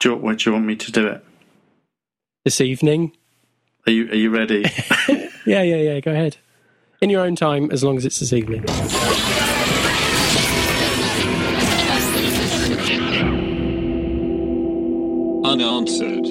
[0.00, 1.24] Do you, when do you want me to do it?
[2.44, 3.16] This evening.
[3.86, 4.64] Are you Are you ready?
[5.44, 6.00] yeah, yeah, yeah.
[6.00, 6.36] Go ahead.
[7.00, 8.64] In your own time, as long as it's this evening.
[15.44, 16.26] Unanswered.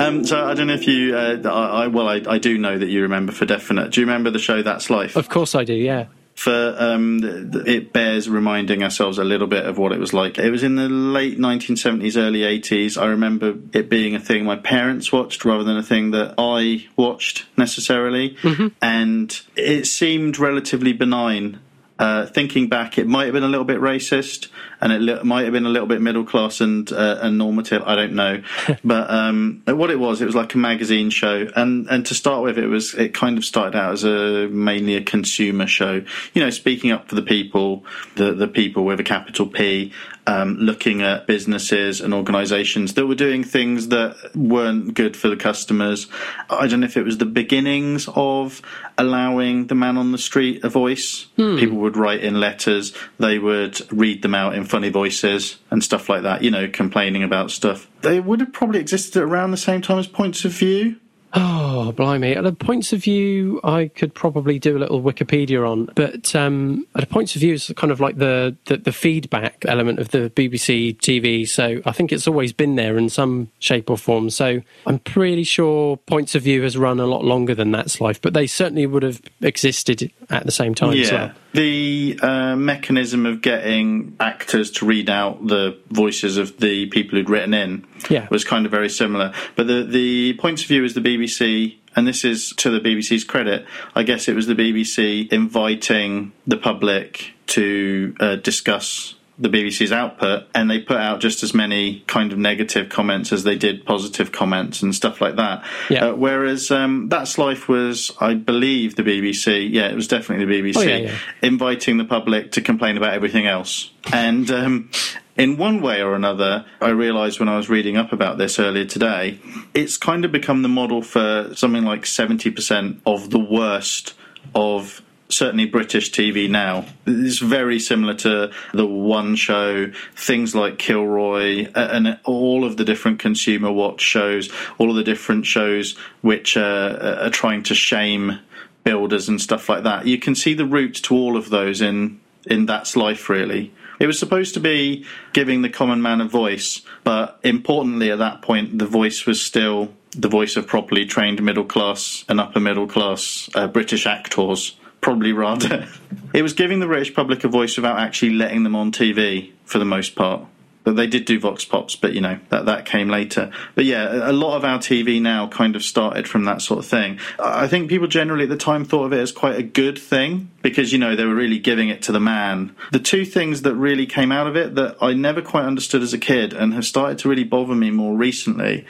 [0.00, 1.16] Um, so I don't know if you.
[1.16, 3.90] Uh, I, I, well, I, I do know that you remember for definite.
[3.90, 5.16] Do you remember the show That's Life?
[5.16, 5.74] Of course, I do.
[5.74, 6.06] Yeah.
[6.34, 7.20] For um,
[7.66, 10.38] it bears reminding ourselves a little bit of what it was like.
[10.38, 13.00] It was in the late 1970s, early 80s.
[13.00, 16.86] I remember it being a thing my parents watched rather than a thing that I
[16.96, 18.36] watched necessarily,
[18.80, 21.60] and it seemed relatively benign.
[21.98, 24.48] Uh, thinking back, it might have been a little bit racist,
[24.80, 27.82] and it li- might have been a little bit middle class and uh, and normative.
[27.84, 28.42] I don't know,
[28.84, 32.42] but um, what it was, it was like a magazine show, and and to start
[32.42, 36.02] with, it was it kind of started out as a mainly a consumer show.
[36.34, 37.84] You know, speaking up for the people,
[38.16, 39.92] the the people with a capital P,
[40.26, 45.36] um, looking at businesses and organisations that were doing things that weren't good for the
[45.36, 46.06] customers.
[46.48, 48.62] I don't know if it was the beginnings of
[48.96, 51.26] allowing the man on the street a voice.
[51.58, 56.08] People would write in letters, they would read them out in funny voices and stuff
[56.08, 57.88] like that, you know, complaining about stuff.
[58.02, 60.96] They would have probably existed around the same time as Points of View.
[61.34, 62.36] Oh, blimey.
[62.36, 66.86] At a points of view, I could probably do a little Wikipedia on, but um,
[66.94, 70.10] at a points of view, it's kind of like the, the, the feedback element of
[70.10, 71.48] the BBC TV.
[71.48, 74.28] So I think it's always been there in some shape or form.
[74.28, 78.20] So I'm pretty sure points of view has run a lot longer than That's Life,
[78.20, 81.26] but they certainly would have existed at the same time as Yeah.
[81.26, 81.32] well.
[81.54, 87.28] The uh, mechanism of getting actors to read out the voices of the people who'd
[87.28, 88.26] written in Yeah.
[88.30, 89.32] was kind of very similar.
[89.54, 93.24] But the, the points of view is the BBC, and this is to the BBC's
[93.24, 99.92] credit, I guess it was the BBC inviting the public to uh, discuss the BBC's
[99.92, 103.84] output, and they put out just as many kind of negative comments as they did
[103.84, 105.64] positive comments and stuff like that.
[105.90, 106.06] Yeah.
[106.06, 109.68] Uh, whereas um, That's Life was, I believe, the BBC.
[109.70, 111.18] Yeah, it was definitely the BBC Oh, yeah, yeah.
[111.42, 113.90] inviting the public to complain about everything else.
[114.12, 114.90] And um,
[115.36, 118.84] in one way or another, I realised when I was reading up about this earlier
[118.84, 119.40] today,
[119.74, 124.14] it's kind of become the model for something like 70% of the worst
[124.54, 125.02] of
[125.32, 126.84] certainly British TV now.
[127.06, 133.18] It's very similar to the One Show, things like Kilroy, and all of the different
[133.18, 138.38] consumer watch shows, all of the different shows which uh, are trying to shame
[138.84, 140.06] builders and stuff like that.
[140.06, 143.72] You can see the roots to all of those in in That's Life, really.
[144.00, 148.42] It was supposed to be giving the common man a voice, but importantly at that
[148.42, 152.86] point, the voice was still the voice of properly trained middle class and upper middle
[152.86, 154.76] class uh, British actors.
[155.02, 155.88] Probably rather.
[156.32, 159.78] it was giving the British public a voice without actually letting them on TV for
[159.78, 160.46] the most part.
[160.84, 163.52] But they did do vox pops, but you know that that came later.
[163.76, 166.86] But yeah, a lot of our TV now kind of started from that sort of
[166.86, 167.20] thing.
[167.38, 170.50] I think people generally at the time thought of it as quite a good thing
[170.60, 172.74] because you know they were really giving it to the man.
[172.90, 176.12] The two things that really came out of it that I never quite understood as
[176.14, 178.84] a kid and have started to really bother me more recently.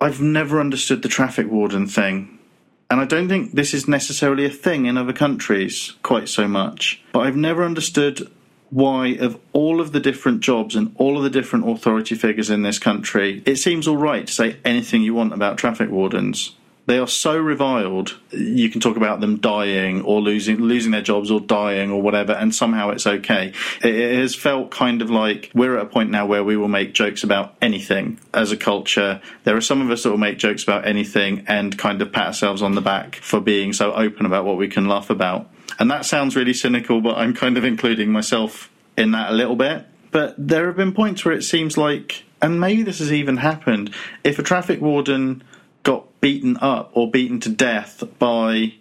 [0.00, 2.37] I've never understood the traffic warden thing.
[2.90, 7.02] And I don't think this is necessarily a thing in other countries quite so much.
[7.12, 8.30] But I've never understood
[8.70, 12.62] why, of all of the different jobs and all of the different authority figures in
[12.62, 16.54] this country, it seems all right to say anything you want about traffic wardens.
[16.88, 18.18] They are so reviled.
[18.30, 22.32] You can talk about them dying or losing losing their jobs or dying or whatever,
[22.32, 23.52] and somehow it's okay.
[23.82, 26.94] It, has felt kind of like we're at a point now where we will make
[26.94, 29.20] jokes about anything as a culture.
[29.44, 32.28] There are some of us that will make jokes about anything and kind of pat
[32.28, 35.50] ourselves on the back for being so open about what we can laugh about.
[35.78, 39.56] And that sounds really cynical, but I'm kind of including myself in that a little
[39.56, 39.84] bit.
[40.10, 43.92] But there have been points where it seems like, and maybe this has even happened,
[44.24, 45.44] if a traffic warden
[45.88, 48.74] got beaten up or beaten to death by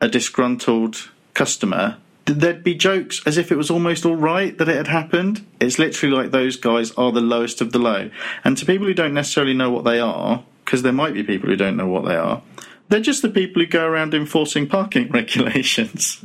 [0.00, 4.74] a disgruntled customer, there'd be jokes as if it was almost all right that it
[4.74, 5.46] had happened.
[5.60, 8.10] It's literally like those guys are the lowest of the low.
[8.42, 11.48] And to people who don't necessarily know what they are, because there might be people
[11.48, 12.42] who don't know what they are,
[12.88, 16.24] they're just the people who go around enforcing parking regulations.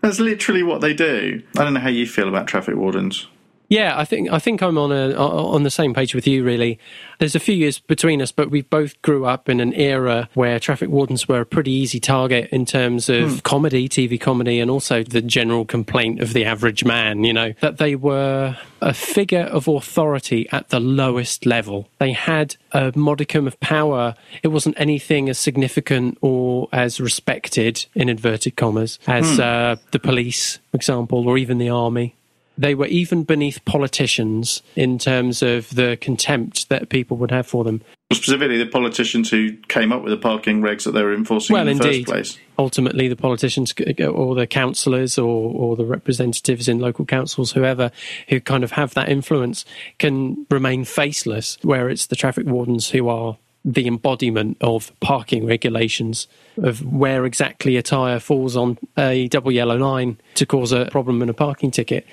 [0.00, 1.42] That's literally what they do.
[1.58, 3.26] I don't know how you feel about traffic wardens.
[3.68, 6.42] Yeah, I think I think I'm on a on the same page with you.
[6.42, 6.78] Really,
[7.18, 10.58] there's a few years between us, but we both grew up in an era where
[10.58, 15.02] traffic wardens were a pretty easy target in terms of comedy, TV comedy, and also
[15.02, 17.24] the general complaint of the average man.
[17.24, 21.88] You know that they were a figure of authority at the lowest level.
[21.98, 24.14] They had a modicum of power.
[24.42, 30.58] It wasn't anything as significant or as respected in inverted commas as uh, the police,
[30.70, 32.14] for example, or even the army.
[32.58, 37.64] They were even beneath politicians in terms of the contempt that people would have for
[37.64, 37.80] them.
[38.12, 41.68] Specifically, the politicians who came up with the parking regs that they were enforcing Well,
[41.68, 42.06] in the indeed.
[42.06, 42.38] first place.
[42.58, 47.52] ultimately the politicians uh, uh, or the councillors or, or the representatives in local councils,
[47.52, 47.92] whoever,
[48.28, 49.64] who kind of have that influence,
[49.98, 56.26] can remain faceless, where it's the traffic wardens who are the embodiment of parking regulations,
[56.56, 61.20] of where exactly a tyre falls on a double yellow line to cause a problem
[61.20, 62.06] in a parking ticket.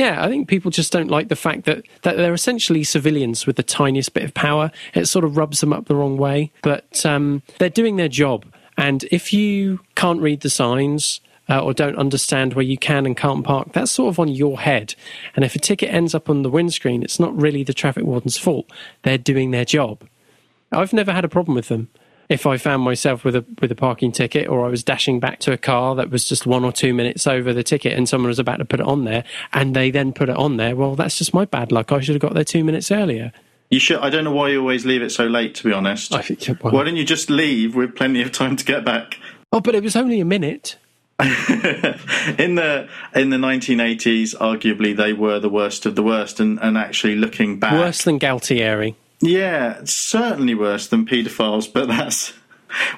[0.00, 3.56] Yeah, I think people just don't like the fact that, that they're essentially civilians with
[3.56, 4.70] the tiniest bit of power.
[4.94, 6.52] It sort of rubs them up the wrong way.
[6.62, 8.46] But um, they're doing their job.
[8.78, 11.20] And if you can't read the signs
[11.50, 14.58] uh, or don't understand where you can and can't park, that's sort of on your
[14.58, 14.94] head.
[15.36, 18.38] And if a ticket ends up on the windscreen, it's not really the traffic warden's
[18.38, 18.72] fault.
[19.02, 20.08] They're doing their job.
[20.72, 21.90] I've never had a problem with them.
[22.30, 25.40] If I found myself with a with a parking ticket, or I was dashing back
[25.40, 28.28] to a car that was just one or two minutes over the ticket, and someone
[28.28, 30.94] was about to put it on there, and they then put it on there, well,
[30.94, 31.90] that's just my bad luck.
[31.90, 33.32] I should have got there two minutes earlier.
[33.68, 33.98] You should.
[33.98, 35.56] I don't know why you always leave it so late.
[35.56, 38.54] To be honest, I think- well- why don't you just leave with plenty of time
[38.56, 39.18] to get back?
[39.52, 40.76] Oh, but it was only a minute.
[41.20, 46.78] in the in the 1980s, arguably they were the worst of the worst, and, and
[46.78, 48.94] actually looking back, Worse than Galtieri.
[49.20, 52.32] Yeah, certainly worse than paedophiles, but that's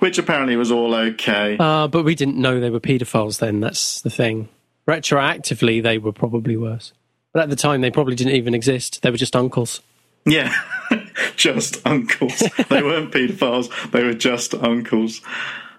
[0.01, 1.57] which apparently was all okay.
[1.59, 3.61] Uh, but we didn't know they were paedophiles then.
[3.61, 4.49] That's the thing.
[4.87, 6.93] Retroactively, they were probably worse.
[7.33, 9.03] But at the time, they probably didn't even exist.
[9.03, 9.81] They were just uncles.
[10.27, 10.55] Yeah,
[11.37, 12.39] just uncles.
[12.69, 15.21] they weren't paedophiles; they were just uncles.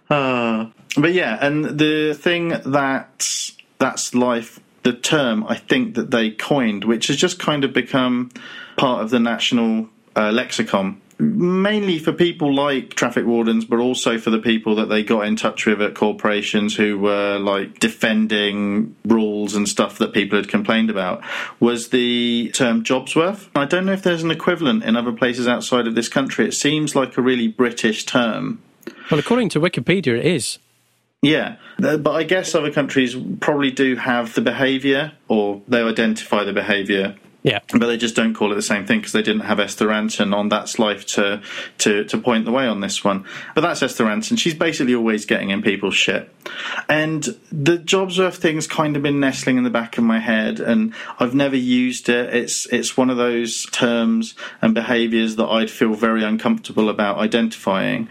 [0.10, 6.32] Uh, but yeah, and the thing that that's life, the term I think that they
[6.32, 8.32] coined, which has just kind of become
[8.76, 11.00] part of the national uh, lexicon.
[11.20, 15.36] Mainly for people like traffic wardens, but also for the people that they got in
[15.36, 20.90] touch with at corporations who were like defending rules and stuff that people had complained
[20.90, 21.22] about,
[21.60, 23.50] was the term jobs worth.
[23.56, 26.48] I don't know if there's an equivalent in other places outside of this country.
[26.48, 28.62] It seems like a really British term.
[29.10, 30.58] Well, according to Wikipedia, it is.
[31.22, 36.44] Yeah, Uh, but I guess other countries probably do have the behaviour, or they identify
[36.44, 37.60] the behaviour, Yeah.
[37.72, 40.34] but they just don't call it the same thing because they didn't have Esther Rantzen
[40.34, 41.42] on That's Life to,
[41.80, 43.26] to, to point the way on this one.
[43.54, 44.40] But that's Esther Rantzen.
[44.40, 46.34] She's basically always getting in people's shit.
[46.88, 50.94] And the Jobsworth thing's kind of been nestling in the back of my head, and
[51.20, 52.34] I've never used it.
[52.34, 58.08] It's it's one of those terms and behaviours that I'd feel very uncomfortable about identifying.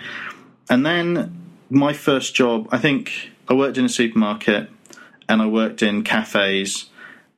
[0.68, 4.68] And then my first job, I think I worked in a supermarket
[5.28, 6.90] and I worked in cafes,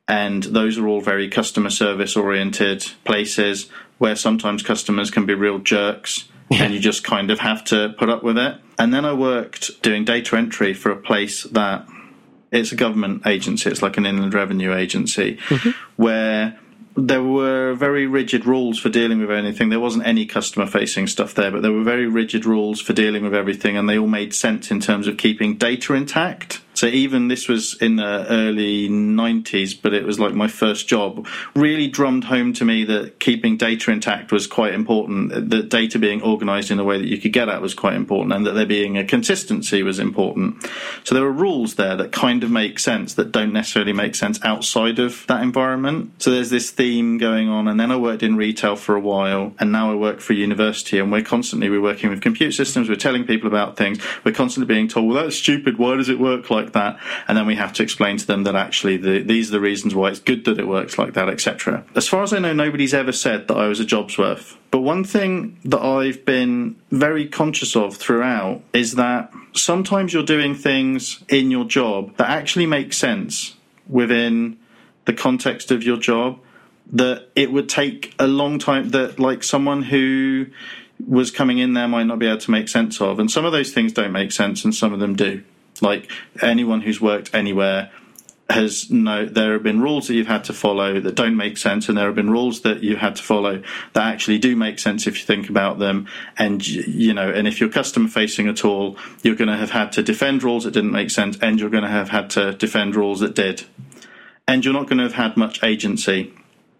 [0.07, 5.59] and those are all very customer service oriented places where sometimes customers can be real
[5.59, 6.27] jerks.
[6.51, 8.57] And you just kind of have to put up with it.
[8.77, 11.87] And then I worked doing data entry for a place that
[12.51, 15.71] it's a government agency, it's like an inland revenue agency, mm-hmm.
[15.95, 16.59] where
[16.95, 19.69] there were very rigid rules for dealing with anything.
[19.69, 23.23] There wasn't any customer facing stuff there, but there were very rigid rules for dealing
[23.23, 26.61] with everything, and they all made sense in terms of keeping data intact.
[26.75, 31.27] So even this was in the early 90s, but it was like my first job,
[31.55, 36.21] really drummed home to me that keeping data intact was quite important, that data being
[36.21, 38.65] organized in a way that you could get at was quite important, and that there
[38.65, 40.65] being a consistency was important.
[41.03, 44.39] So there are rules there that kind of make sense that don't necessarily make sense
[44.43, 46.21] outside of that environment.
[46.21, 49.53] So there's this theme going on, and then I worked in retail for a while,
[49.59, 52.89] and now I work for a university, and we're constantly we're working with computer systems,
[52.89, 56.19] we're telling people about things, we're constantly being told, well, that's stupid, why does it
[56.19, 56.99] work like that?
[57.27, 59.95] And then we have to explain to them that actually the, these are the reasons
[59.95, 61.85] why it's good that it works like that, etc.
[61.95, 64.57] As far as I know, nobody's ever said that I was a job's worth.
[64.71, 70.55] But one thing that I've been very conscious of throughout is that sometimes you're doing
[70.55, 73.55] things in your job that actually make sense
[73.87, 74.57] within
[75.05, 76.39] the context of your job
[76.91, 80.47] that it would take a long time that like someone who
[81.07, 83.51] was coming in there might not be able to make sense of and some of
[83.51, 85.43] those things don't make sense and some of them do
[85.81, 86.09] like
[86.41, 87.91] anyone who's worked anywhere
[88.49, 91.89] has no there have been rules that you've had to follow that don't make sense
[91.89, 93.61] and there have been rules that you had to follow
[93.93, 96.07] that actually do make sense if you think about them.
[96.37, 99.91] And you know and if you're customer facing at all you're going to have had
[99.93, 102.95] to defend rules that didn't make sense and you're going to have had to defend
[102.95, 103.63] rules that did.
[104.47, 106.31] And you're not going to have had much agency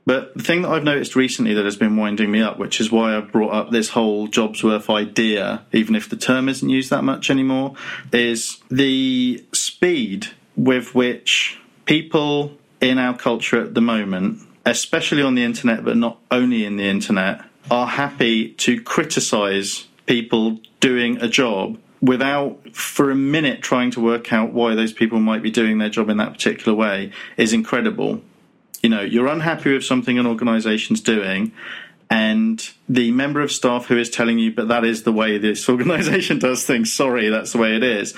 [0.05, 2.91] but the thing that I've noticed recently that has been winding me up, which is
[2.91, 6.91] why I've brought up this whole jobs worth idea, even if the term isn't used
[6.91, 7.73] that much anymore,
[8.11, 15.43] is the speed with which people in our culture at the moment, especially on the
[15.43, 21.79] internet, but not only in the internet, are happy to criticize people doing a job
[21.99, 25.89] without for a minute trying to work out why those people might be doing their
[25.89, 28.21] job in that particular way is incredible
[28.85, 31.51] You know, you're unhappy with something an organization's doing,
[32.07, 35.67] and the member of staff who is telling you, but that is the way this
[35.75, 38.13] organization does things, sorry, that's the way it is,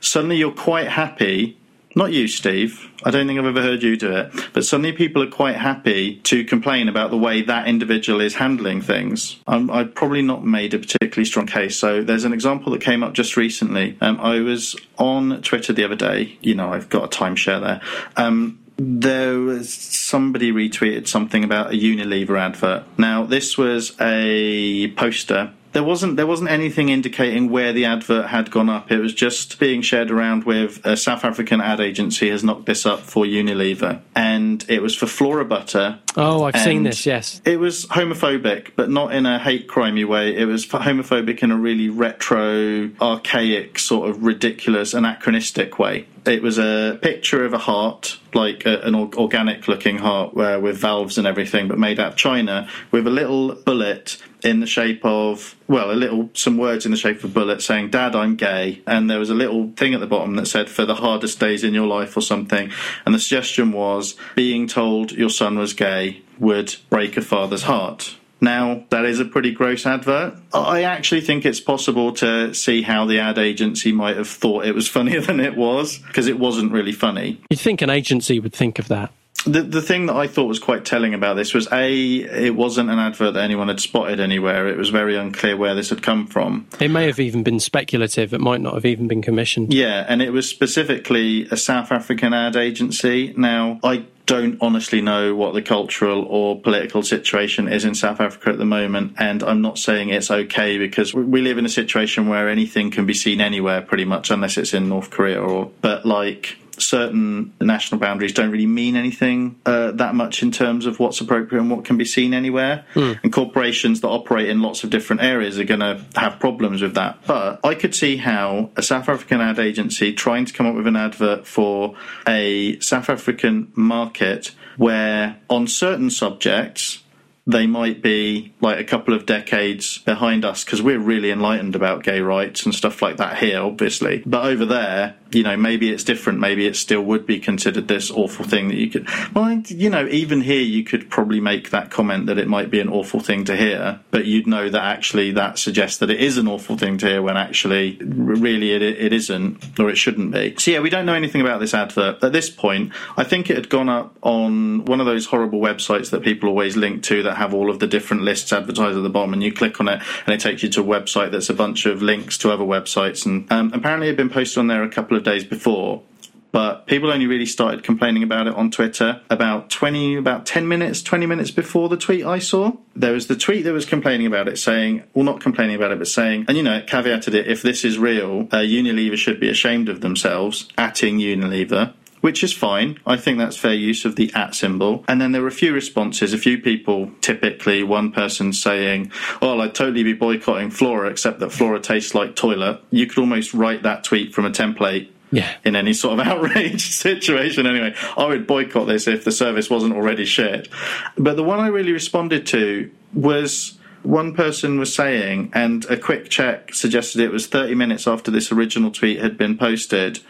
[0.00, 1.56] suddenly you're quite happy.
[1.94, 2.90] Not you, Steve.
[3.04, 4.32] I don't think I've ever heard you do it.
[4.52, 8.82] But suddenly people are quite happy to complain about the way that individual is handling
[8.82, 9.38] things.
[9.46, 11.78] I'm, I've probably not made a particularly strong case.
[11.78, 13.96] So there's an example that came up just recently.
[14.00, 16.36] Um, I was on Twitter the other day.
[16.42, 17.80] You know, I've got a timeshare there.
[18.16, 22.84] Um, there was somebody retweeted something about a Unilever advert.
[22.96, 25.52] Now, this was a poster.
[25.72, 28.90] There wasn't there wasn't anything indicating where the advert had gone up.
[28.90, 32.86] It was just being shared around with a South African ad agency has knocked this
[32.86, 35.98] up for Unilever, and it was for Flora Butter.
[36.16, 37.04] Oh, I've seen this.
[37.04, 37.42] Yes.
[37.44, 40.34] It was homophobic, but not in a hate crimey way.
[40.34, 46.06] It was homophobic in a really retro, archaic, sort of ridiculous, anachronistic way.
[46.28, 50.76] It was a picture of a heart, like a, an organic looking heart where, with
[50.76, 55.00] valves and everything, but made out of China, with a little bullet in the shape
[55.04, 58.36] of, well, a little, some words in the shape of a bullet saying, Dad, I'm
[58.36, 58.82] gay.
[58.86, 61.64] And there was a little thing at the bottom that said, for the hardest days
[61.64, 62.70] in your life or something.
[63.06, 68.17] And the suggestion was, being told your son was gay would break a father's heart.
[68.40, 70.34] Now, that is a pretty gross advert.
[70.52, 74.74] I actually think it's possible to see how the ad agency might have thought it
[74.74, 77.40] was funnier than it was, because it wasn't really funny.
[77.50, 79.12] You'd think an agency would think of that.
[79.44, 82.90] The, the thing that I thought was quite telling about this was A, it wasn't
[82.90, 84.66] an advert that anyone had spotted anywhere.
[84.66, 86.66] It was very unclear where this had come from.
[86.80, 88.34] It may have even been speculative.
[88.34, 89.72] It might not have even been commissioned.
[89.72, 93.32] Yeah, and it was specifically a South African ad agency.
[93.36, 98.50] Now, I don't honestly know what the cultural or political situation is in South Africa
[98.50, 102.28] at the moment, and I'm not saying it's okay because we- live in a situation
[102.28, 105.70] where anything can be seen anywhere pretty much, unless it's in North Korea or.
[105.80, 110.98] But like certain national boundaries don't really mean anything uh, that much in terms of
[110.98, 112.84] what's appropriate and what can be seen anywhere.
[113.22, 116.94] And corporations that operate in lots of different areas are going to have problems with
[116.94, 117.18] that.
[117.26, 120.86] But I could see how a South African ad agency trying to come up with
[120.86, 127.02] an advert for a South African market where, on certain subjects,
[127.48, 132.02] they might be like a couple of decades behind us because we're really enlightened about
[132.02, 134.22] gay rights and stuff like that here, obviously.
[134.26, 136.40] But over there, you know, maybe it's different.
[136.40, 139.06] Maybe it still would be considered this awful thing that you could.
[139.34, 142.80] Well, you know, even here, you could probably make that comment that it might be
[142.80, 146.38] an awful thing to hear, but you'd know that actually that suggests that it is
[146.38, 150.54] an awful thing to hear when actually, really, it, it isn't or it shouldn't be.
[150.56, 152.22] So, yeah, we don't know anything about this advert.
[152.22, 156.10] At this point, I think it had gone up on one of those horrible websites
[156.10, 159.10] that people always link to that have all of the different lists advertised at the
[159.10, 161.54] bottom, and you click on it and it takes you to a website that's a
[161.54, 163.26] bunch of links to other websites.
[163.26, 166.02] And um, apparently, it had been posted on there a couple of days before.
[166.50, 171.02] But people only really started complaining about it on Twitter about 20, about 10 minutes,
[171.02, 172.72] 20 minutes before the tweet I saw.
[172.96, 175.98] There was the tweet that was complaining about it, saying, well, not complaining about it,
[175.98, 179.38] but saying, and you know, it caveated it, if this is real, uh, Unilever should
[179.38, 182.98] be ashamed of themselves, atting Unilever which is fine.
[183.06, 185.04] I think that's fair use of the at symbol.
[185.08, 189.10] And then there were a few responses, a few people, typically one person saying,
[189.42, 192.80] Oh, I'd totally be boycotting Flora, except that Flora tastes like toilet.
[192.90, 195.50] You could almost write that tweet from a template Yeah.
[195.64, 197.94] in any sort of outrage situation anyway.
[198.16, 200.68] I would boycott this if the service wasn't already shit.
[201.16, 206.28] But the one I really responded to was one person was saying, and a quick
[206.30, 210.20] check suggested it was 30 minutes after this original tweet had been posted.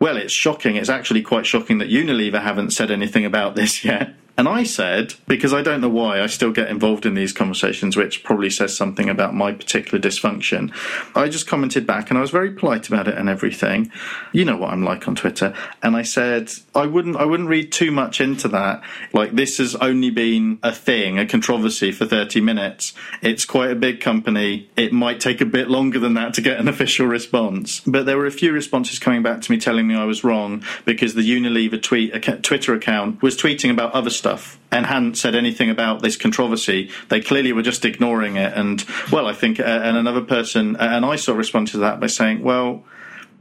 [0.00, 0.76] Well, it's shocking.
[0.76, 4.14] It's actually quite shocking that Unilever haven't said anything about this yet.
[4.40, 7.94] And I said, because I don't know why, I still get involved in these conversations,
[7.94, 10.72] which probably says something about my particular dysfunction.
[11.14, 13.92] I just commented back and I was very polite about it and everything.
[14.32, 15.52] You know what I'm like on Twitter.
[15.82, 18.82] And I said, I wouldn't, I wouldn't read too much into that.
[19.12, 22.94] Like, this has only been a thing, a controversy for 30 minutes.
[23.20, 24.70] It's quite a big company.
[24.74, 27.80] It might take a bit longer than that to get an official response.
[27.80, 30.64] But there were a few responses coming back to me telling me I was wrong
[30.86, 34.29] because the Unilever tweet, Twitter account was tweeting about other stuff
[34.70, 36.90] and hadn't said anything about this controversy.
[37.08, 38.52] They clearly were just ignoring it.
[38.54, 42.00] And, well, I think, uh, and another person, and I saw of responded to that
[42.00, 42.84] by saying, well,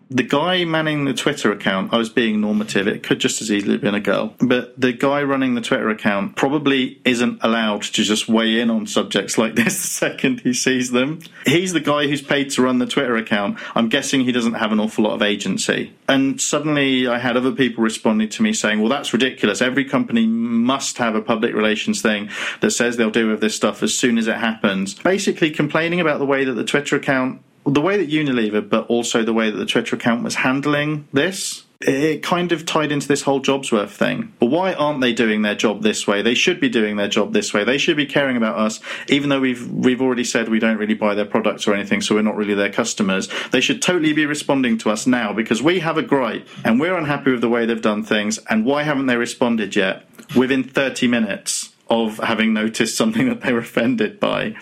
[0.10, 3.74] the guy manning the Twitter account, I was being normative, it could just as easily
[3.74, 8.04] have been a girl, but the guy running the Twitter account probably isn't allowed to
[8.04, 11.20] just weigh in on subjects like this the second he sees them.
[11.46, 13.60] He's the guy who's paid to run the Twitter account.
[13.76, 15.94] I'm guessing he doesn't have an awful lot of agency.
[16.08, 19.62] And suddenly I had other people responding to me saying, well, that's ridiculous.
[19.62, 22.30] Every company must have a public relations thing
[22.62, 24.96] that says they'll deal with this stuff as soon as it happens.
[24.96, 29.24] Basically complaining about the way that the Twitter account the way that Unilever, but also
[29.24, 33.22] the way that the Twitter account was handling this, it kind of tied into this
[33.22, 34.34] whole Jobsworth thing.
[34.40, 36.22] But why aren't they doing their job this way?
[36.22, 37.64] They should be doing their job this way.
[37.64, 40.94] They should be caring about us, even though we've we've already said we don't really
[40.94, 43.30] buy their products or anything, so we're not really their customers.
[43.52, 46.98] They should totally be responding to us now because we have a gripe and we're
[46.98, 48.40] unhappy with the way they've done things.
[48.50, 50.06] And why haven't they responded yet?
[50.36, 54.56] Within 30 minutes of having noticed something that they were offended by.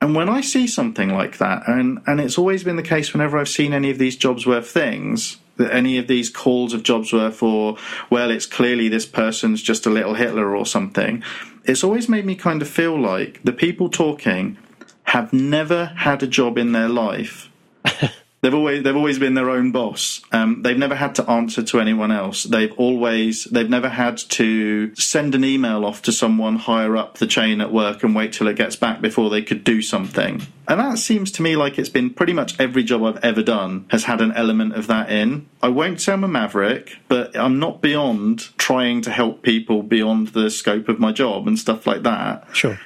[0.00, 3.38] And when I see something like that, and, and it's always been the case whenever
[3.38, 7.76] I've seen any of these Jobsworth things, that any of these calls of Jobsworth or,
[8.08, 11.22] well, it's clearly this person's just a little Hitler or something,
[11.64, 14.56] it's always made me kind of feel like the people talking
[15.04, 17.50] have never had a job in their life.
[18.42, 20.22] They've always they've always been their own boss.
[20.32, 22.44] Um, they've never had to answer to anyone else.
[22.44, 27.26] They've always they've never had to send an email off to someone higher up the
[27.26, 30.42] chain at work and wait till it gets back before they could do something.
[30.66, 33.86] And that seems to me like it's been pretty much every job I've ever done
[33.90, 35.46] has had an element of that in.
[35.62, 40.28] I won't say I'm a maverick, but I'm not beyond trying to help people beyond
[40.28, 42.46] the scope of my job and stuff like that.
[42.52, 42.78] Sure.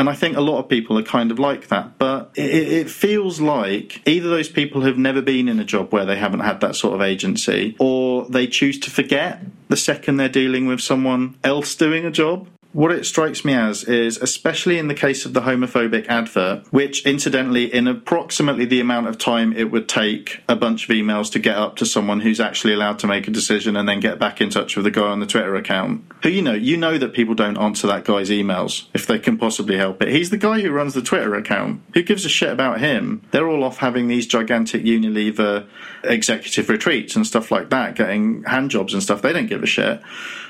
[0.00, 1.98] And I think a lot of people are kind of like that.
[1.98, 6.06] But it, it, feels like either those people have never been in a job where
[6.06, 10.30] they haven't had that sort of agency, or they choose to forget the second they're
[10.30, 14.88] dealing with someone else doing a job what it strikes me as is, especially in
[14.88, 19.70] the case of the homophobic advert, which incidentally, in approximately the amount of time it
[19.70, 23.06] would take a bunch of emails to get up to someone who's actually allowed to
[23.06, 25.56] make a decision and then get back in touch with the guy on the Twitter
[25.56, 29.18] account, who you know, you know that people don't answer that guy's emails if they
[29.18, 30.08] can possibly help it.
[30.08, 31.82] He's the guy who runs the Twitter account.
[31.94, 33.22] Who gives a shit about him?
[33.32, 35.66] They're all off having these gigantic Unilever
[36.04, 39.22] executive retreats and stuff like that, getting hand jobs and stuff.
[39.22, 40.00] They don't give a shit.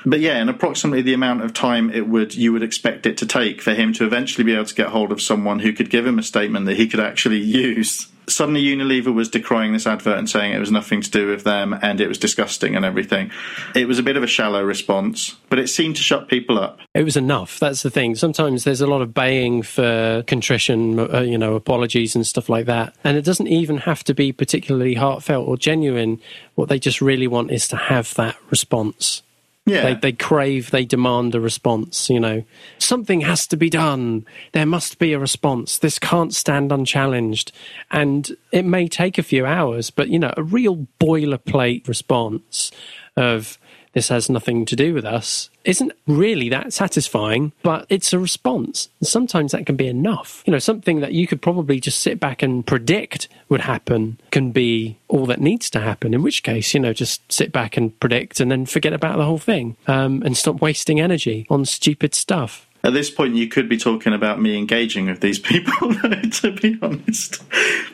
[0.05, 3.25] But yeah, and approximately the amount of time it would you would expect it to
[3.25, 6.05] take for him to eventually be able to get hold of someone who could give
[6.05, 8.07] him a statement that he could actually use.
[8.27, 11.73] Suddenly, Unilever was decrying this advert and saying it was nothing to do with them
[11.81, 13.31] and it was disgusting and everything.
[13.75, 16.79] It was a bit of a shallow response, but it seemed to shut people up.
[16.93, 17.59] It was enough.
[17.59, 18.15] That's the thing.
[18.15, 22.67] Sometimes there's a lot of baying for contrition, uh, you know, apologies and stuff like
[22.67, 22.95] that.
[23.03, 26.21] And it doesn't even have to be particularly heartfelt or genuine.
[26.55, 29.23] What they just really want is to have that response.
[29.65, 29.83] Yeah.
[29.83, 32.43] They, they crave, they demand a response, you know.
[32.79, 34.25] Something has to be done.
[34.53, 35.77] There must be a response.
[35.77, 37.51] This can't stand unchallenged.
[37.91, 42.71] And it may take a few hours, but, you know, a real boilerplate response
[43.15, 43.59] of,
[43.93, 48.89] this has nothing to do with us isn't really that satisfying, but it's a response.
[49.01, 50.43] Sometimes that can be enough.
[50.45, 54.51] You know, something that you could probably just sit back and predict would happen can
[54.51, 56.13] be all that needs to happen.
[56.13, 59.25] In which case, you know, just sit back and predict and then forget about the
[59.25, 62.67] whole thing um, and stop wasting energy on stupid stuff.
[62.83, 66.79] At this point, you could be talking about me engaging with these people, to be
[66.81, 67.43] honest.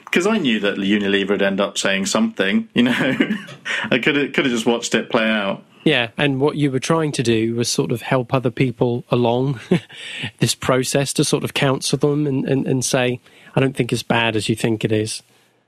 [0.05, 2.93] Because I knew that Unilever would end up saying something, you know.
[3.91, 5.65] I could have, could have just watched it play out.
[5.87, 9.61] Yeah, and what you were trying to do was sort of help other people along
[10.39, 13.21] this process to sort of counsel them and, and, and say,
[13.55, 15.23] I don't think it's bad as you think it is.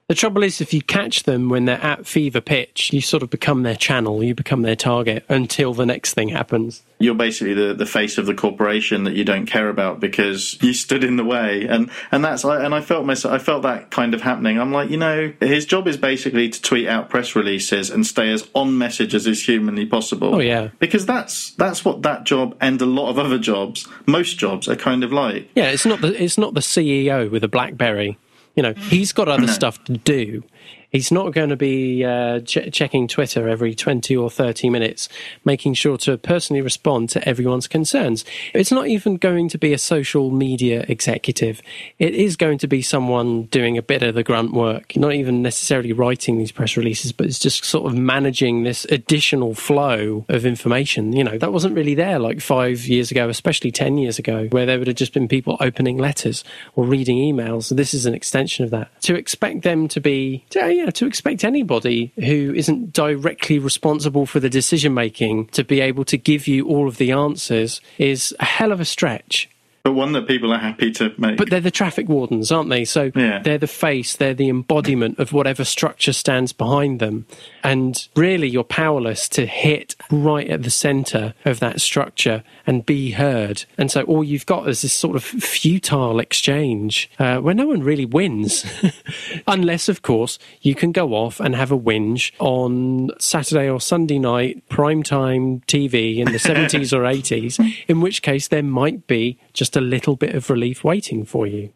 [0.09, 3.29] The trouble is, if you catch them when they're at fever pitch, you sort of
[3.29, 6.81] become their channel, you become their target until the next thing happens.
[6.97, 10.73] You're basically the, the face of the corporation that you don't care about because you
[10.73, 14.15] stood in the way, and and that's and I felt myself, I felt that kind
[14.15, 14.59] of happening.
[14.59, 18.31] I'm like, you know, his job is basically to tweet out press releases and stay
[18.31, 20.33] as on message as is humanly possible.
[20.33, 24.39] Oh yeah, because that's that's what that job and a lot of other jobs, most
[24.39, 25.51] jobs, are kind of like.
[25.53, 28.17] Yeah, it's not the it's not the CEO with a BlackBerry
[28.59, 29.53] you know, he's got other mm-hmm.
[29.53, 30.43] stuff to do.
[30.91, 35.09] He's not going to be uh, ch- checking Twitter every 20 or 30 minutes,
[35.45, 38.25] making sure to personally respond to everyone's concerns.
[38.53, 41.61] It's not even going to be a social media executive.
[41.99, 45.41] It is going to be someone doing a bit of the grunt work, not even
[45.41, 50.45] necessarily writing these press releases, but it's just sort of managing this additional flow of
[50.45, 51.13] information.
[51.13, 54.65] You know, that wasn't really there like five years ago, especially 10 years ago, where
[54.65, 56.43] there would have just been people opening letters
[56.75, 57.75] or reading emails.
[57.75, 58.89] This is an extension of that.
[59.03, 60.45] To expect them to be,
[60.79, 66.05] yeah, to expect anybody who isn't directly responsible for the decision making to be able
[66.05, 69.49] to give you all of the answers is a hell of a stretch
[69.83, 71.37] but one that people are happy to make.
[71.37, 72.85] But they're the traffic wardens, aren't they?
[72.85, 73.39] So yeah.
[73.39, 77.25] they're the face, they're the embodiment of whatever structure stands behind them.
[77.63, 83.11] And really, you're powerless to hit right at the center of that structure and be
[83.11, 83.65] heard.
[83.77, 87.81] And so all you've got is this sort of futile exchange uh, where no one
[87.81, 88.65] really wins.
[89.47, 94.19] Unless, of course, you can go off and have a whinge on Saturday or Sunday
[94.19, 99.75] night, primetime TV in the 70s or 80s, in which case there might be just
[99.75, 101.71] a little bit of relief waiting for you.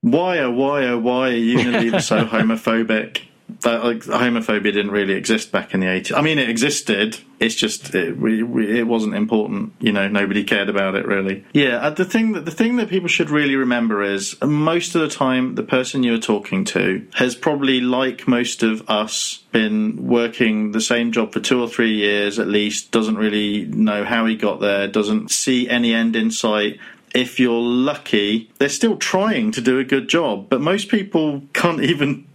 [0.00, 3.22] Why, oh, why, oh, why are Unilever so homophobic?
[3.60, 6.16] That like homophobia didn't really exist back in the 80s.
[6.16, 7.18] I mean, it existed.
[7.40, 9.72] It's just it, we, we, it wasn't important.
[9.80, 11.44] You know, nobody cared about it really.
[11.52, 15.00] Yeah, uh, the thing that the thing that people should really remember is most of
[15.00, 20.06] the time the person you are talking to has probably, like most of us, been
[20.06, 22.90] working the same job for two or three years at least.
[22.90, 24.86] Doesn't really know how he got there.
[24.86, 26.78] Doesn't see any end in sight
[27.14, 31.80] if you're lucky, they're still trying to do a good job, but most people can't
[31.82, 32.26] even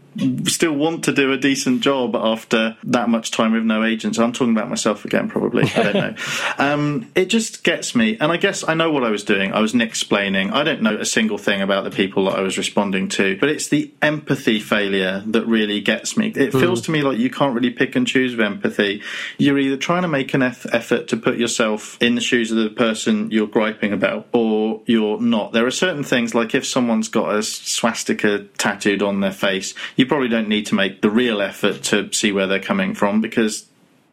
[0.46, 4.20] still want to do a decent job after that much time with no agents.
[4.20, 5.64] I'm talking about myself again, probably.
[5.76, 6.16] I don't know.
[6.58, 9.54] um, it just gets me, and I guess I know what I was doing.
[9.54, 10.52] I was Nick explaining.
[10.52, 13.48] I don't know a single thing about the people that I was responding to, but
[13.48, 16.30] it's the empathy failure that really gets me.
[16.36, 16.86] It feels mm.
[16.86, 19.04] to me like you can't really pick and choose with empathy.
[19.38, 22.72] You're either trying to make an effort to put yourself in the shoes of the
[22.72, 25.54] person you're griping about, or you're not.
[25.54, 30.03] There are certain things like if someone's got a swastika tattooed on their face, you
[30.06, 33.68] probably don't need to make the real effort to see where they're coming from because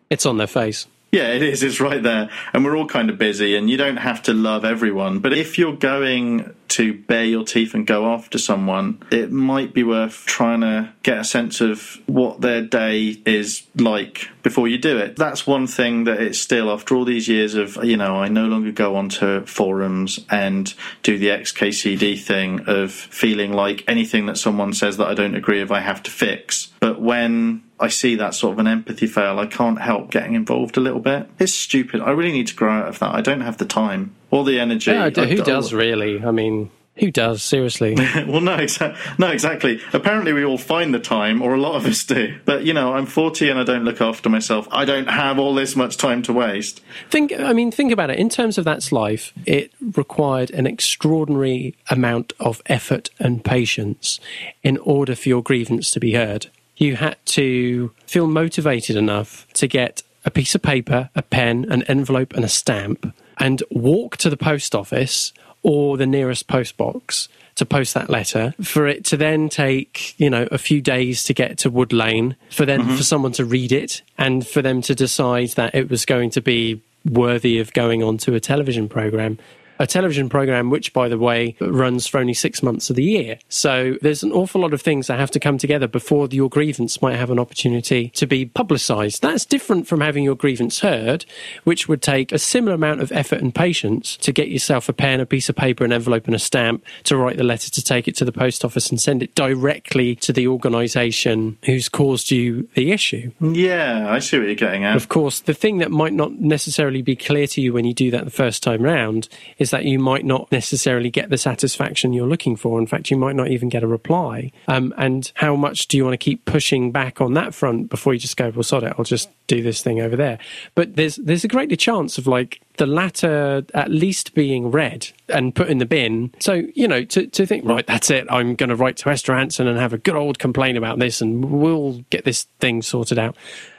[0.08, 0.86] it's on their face.
[1.12, 1.62] Yeah, it is.
[1.62, 2.30] It's right there.
[2.52, 5.18] And we're all kind of busy, and you don't have to love everyone.
[5.18, 9.82] But if you're going to bare your teeth and go after someone, it might be
[9.82, 14.98] worth trying to get a sense of what their day is like before you do
[14.98, 15.16] it.
[15.16, 18.46] That's one thing that it's still, after all these years of, you know, I no
[18.46, 24.72] longer go onto forums and do the XKCD thing of feeling like anything that someone
[24.72, 26.68] says that I don't agree with, I have to fix.
[26.78, 30.76] But when I see that sort of an empathy fail, I can't help getting involved
[30.76, 31.28] a little bit.
[31.38, 32.00] It's stupid.
[32.02, 33.14] I really need to grow out of that.
[33.14, 34.90] I don't have the time or the energy.
[34.90, 36.22] Yeah, who does really?
[36.22, 37.94] I mean, who does seriously?
[38.26, 39.80] well, no, exa- no, exactly.
[39.94, 42.38] Apparently, we all find the time, or a lot of us do.
[42.44, 44.68] But you know, I'm 40 and I don't look after myself.
[44.70, 46.82] I don't have all this much time to waste.
[47.08, 48.18] Think, I mean, think about it.
[48.18, 54.20] In terms of that's life, it required an extraordinary amount of effort and patience
[54.62, 56.48] in order for your grievance to be heard
[56.80, 61.82] you had to feel motivated enough to get a piece of paper, a pen, an
[61.84, 67.28] envelope, and a stamp, and walk to the post office or the nearest post box
[67.56, 71.34] to post that letter for it to then take you know a few days to
[71.34, 72.96] get to wood lane for then mm-hmm.
[72.96, 76.40] for someone to read it and for them to decide that it was going to
[76.40, 79.38] be worthy of going onto a television program
[79.80, 83.38] a television program, which, by the way, runs for only six months of the year.
[83.48, 87.00] So there's an awful lot of things that have to come together before your grievance
[87.00, 89.22] might have an opportunity to be publicised.
[89.22, 91.24] That's different from having your grievance heard,
[91.64, 95.18] which would take a similar amount of effort and patience to get yourself a pen,
[95.18, 98.06] a piece of paper, an envelope, and a stamp to write the letter to take
[98.06, 102.68] it to the post office and send it directly to the organisation who's caused you
[102.74, 103.32] the issue.
[103.40, 104.96] Yeah, I see what you're getting at.
[104.96, 108.10] Of course, the thing that might not necessarily be clear to you when you do
[108.10, 112.12] that the first time round is is that you might not necessarily get the satisfaction
[112.12, 112.78] you're looking for.
[112.78, 114.50] In fact, you might not even get a reply.
[114.66, 118.12] Um, and how much do you want to keep pushing back on that front before
[118.12, 120.38] you just go, well, sod it, I'll just do this thing over there.
[120.74, 125.54] But there's there's a greater chance of like the latter at least being read and
[125.54, 126.32] put in the bin.
[126.40, 128.26] So, you know, to, to think, right, that's it.
[128.28, 131.20] I'm going to write to Esther Rantzen and have a good old complaint about this
[131.20, 133.36] and we'll get this thing sorted out.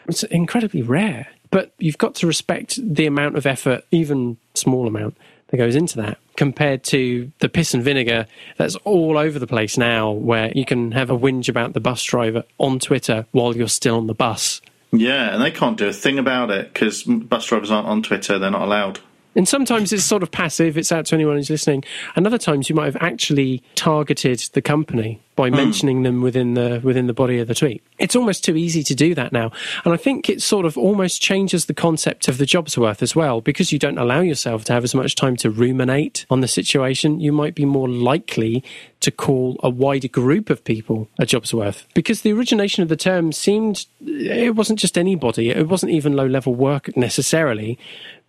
[0.08, 1.27] It's incredibly rare.
[1.51, 5.17] But you've got to respect the amount of effort, even small amount,
[5.52, 8.26] that goes into that compared to the piss and vinegar
[8.58, 12.04] that's all over the place now, where you can have a whinge about the bus
[12.04, 14.62] driver on Twitter while you're still on the bus.
[14.92, 18.40] Yeah, and they can't do a thing about it because bus drivers aren't on Twitter,
[18.40, 19.00] they're not allowed.
[19.36, 21.86] And sometimes it's sort of passive, it's out to anyone who's listening.
[22.16, 25.56] And other times you might have actually targeted the company by mm.
[25.56, 27.82] mentioning them within the within the body of the tweet.
[27.97, 29.51] It's almost too easy to do that now.
[29.84, 33.15] And I think it sort of almost changes the concept of the job's worth as
[33.15, 36.47] well, because you don't allow yourself to have as much time to ruminate on the
[36.47, 38.63] situation, you might be more likely
[38.99, 41.88] to call a wider group of people a job's worth.
[41.95, 46.27] Because the origination of the term seemed it wasn't just anybody, it wasn't even low
[46.27, 47.80] level work necessarily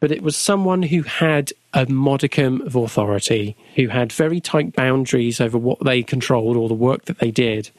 [0.03, 5.41] but it was someone who had a modicum of authority, who had very tight boundaries
[5.41, 7.71] over what they controlled or the work that they did.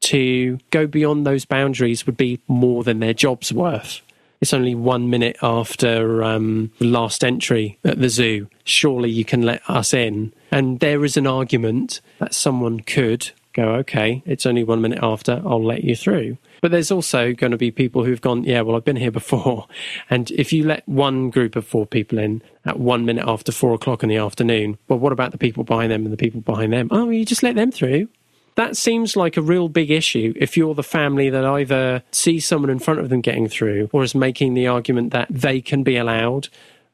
[0.00, 4.00] To go beyond those boundaries would be more than their job's worth.
[4.40, 8.48] It's only one minute after um, last entry at the zoo.
[8.64, 10.32] Surely you can let us in.
[10.52, 15.42] And there is an argument that someone could go, okay, it's only one minute after,
[15.44, 16.38] I'll let you through.
[16.60, 19.66] But there's also going to be people who've gone, yeah, well, I've been here before.
[20.10, 23.74] And if you let one group of four people in at one minute after four
[23.74, 26.72] o'clock in the afternoon, well, what about the people behind them and the people behind
[26.72, 26.88] them?
[26.90, 28.08] Oh, you just let them through.
[28.56, 32.70] That seems like a real big issue if you're the family that either sees someone
[32.70, 35.96] in front of them getting through or is making the argument that they can be
[35.96, 36.48] allowed.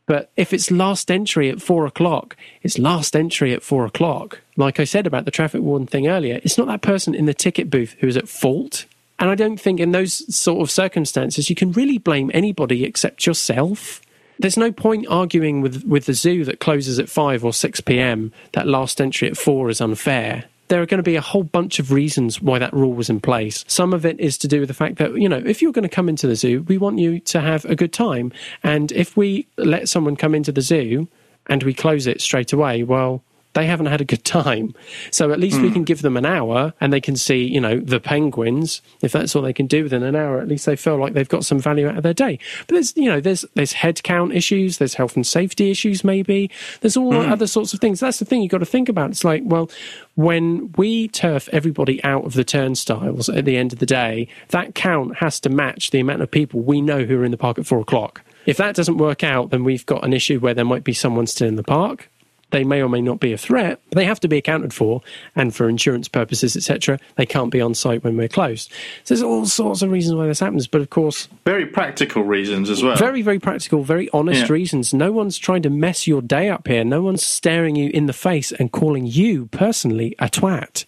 [0.06, 4.40] But if it's last entry at four o'clock, it's last entry at four o'clock.
[4.58, 7.32] Like I said about the traffic warden thing earlier, it's not that person in the
[7.32, 8.84] ticket booth who is at fault
[9.18, 13.26] And I don't think in those sort of circumstances you can really blame anybody except
[13.26, 14.00] yourself.
[14.38, 18.32] There's no point arguing with, with the zoo that closes at 5 or 6 pm,
[18.52, 20.44] that last entry at 4 is unfair.
[20.68, 23.20] There are going to be a whole bunch of reasons why that rule was in
[23.20, 23.64] place.
[23.68, 25.88] Some of it is to do with the fact that, you know, if you're going
[25.88, 28.32] to come into the zoo, we want you to have a good time.
[28.62, 31.06] And if we let someone come into the zoo
[31.46, 33.22] and we close it straight away, well,
[33.54, 34.74] they haven't had a good time.
[35.10, 35.62] So at least mm.
[35.62, 35.74] we hmm.
[35.74, 38.82] can give them an hour and they can see, you know, the penguins.
[39.00, 41.28] If that's all they can do within an hour, at least they feel like they've
[41.28, 42.38] got some value out of their day.
[42.66, 46.50] But there's, you know, there's there's head count issues, there's health and safety issues, maybe.
[46.80, 47.30] There's all mm.
[47.30, 48.00] other sorts of things.
[48.00, 49.10] That's the thing you've got to think about.
[49.10, 49.70] It's like, well,
[50.16, 54.74] when we turf everybody out of the turnstiles at the end of the day, that
[54.74, 57.58] count has to match the amount of people we know who are in the park
[57.58, 58.22] at four o'clock.
[58.46, 61.26] If that doesn't work out, then we've got an issue where there might be someone
[61.26, 62.10] still in the park
[62.50, 63.80] they may or may not be a threat.
[63.90, 65.02] They have to be accounted for,
[65.36, 66.98] and for insurance purposes, etc.
[67.16, 68.70] They can't be on site when we're closed.
[69.04, 72.70] So there's all sorts of reasons why this happens, but of course, very practical reasons
[72.70, 72.96] as well.
[72.96, 74.52] Very, very practical, very honest yeah.
[74.52, 74.94] reasons.
[74.94, 76.84] No one's trying to mess your day up here.
[76.84, 80.84] No one's staring you in the face and calling you personally a twat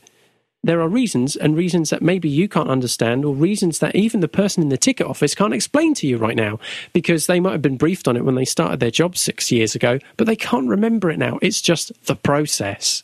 [0.66, 4.29] there are reasons and reasons that maybe you can't understand or reasons that even the
[4.29, 6.59] person in the ticket office can't explain to you right now
[6.92, 9.74] because they might have been briefed on it when they started their job six years
[9.74, 11.38] ago, but they can't remember it now.
[11.40, 13.02] It's just the process.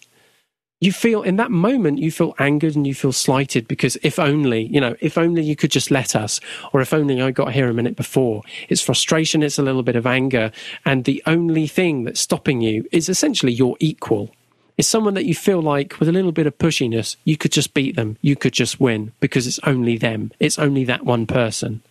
[0.81, 4.67] You feel in that moment, you feel angered and you feel slighted because if only,
[4.67, 6.41] you know, if only you could just let us,
[6.73, 8.43] or if only I got here a minute before.
[8.69, 10.51] It's frustration, it's a little bit of anger.
[10.85, 14.35] And the only thing that's stopping you is essentially your equal
[14.83, 17.73] is someone that you feel like with a little bit of pushiness, you could just
[17.73, 21.83] beat them, you could just win because it's only them, it's only that one person.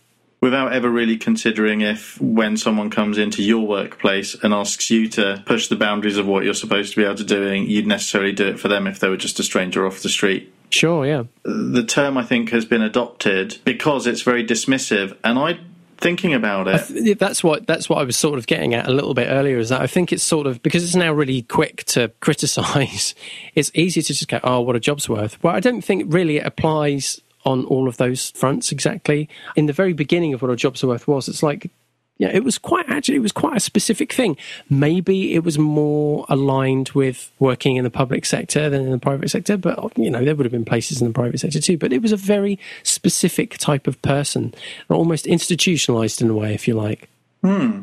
[0.42, 5.42] Without ever really considering if, when someone comes into your workplace and asks you to
[5.46, 8.48] push the boundaries of what you're supposed to be able to do, you'd necessarily do
[8.48, 10.52] it for them if they were just a stranger off the street.
[10.68, 11.22] Sure, yeah.
[11.44, 15.60] The term I think has been adopted because it's very dismissive, and I
[16.02, 16.86] thinking about it.
[16.88, 19.58] Th- that's what that's what I was sort of getting at a little bit earlier.
[19.58, 23.14] Is that I think it's sort of because it's now really quick to criticise.
[23.54, 26.36] It's easy to just go, "Oh, what a job's worth." Well, I don't think really
[26.36, 29.28] it applies on all of those fronts exactly.
[29.56, 31.70] In the very beginning of what a job's worth was, it's like
[32.18, 34.36] yeah, it was quite actually it was quite a specific thing.
[34.70, 39.30] Maybe it was more aligned with working in the public sector than in the private
[39.30, 41.78] sector, but you know there would have been places in the private sector too.
[41.78, 44.54] But it was a very specific type of person,
[44.88, 47.08] almost institutionalized in a way, if you like.
[47.42, 47.82] Hmm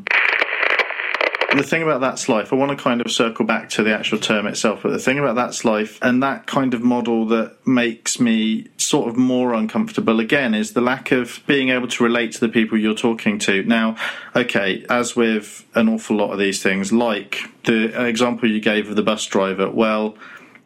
[1.58, 4.20] the thing about that's life, I want to kind of circle back to the actual
[4.20, 8.20] term itself, but the thing about that's life and that kind of model that makes
[8.20, 12.40] me sort of more uncomfortable again is the lack of being able to relate to
[12.40, 13.64] the people you're talking to.
[13.64, 13.96] Now,
[14.36, 18.96] okay, as with an awful lot of these things, like the example you gave of
[18.96, 20.16] the bus driver, well,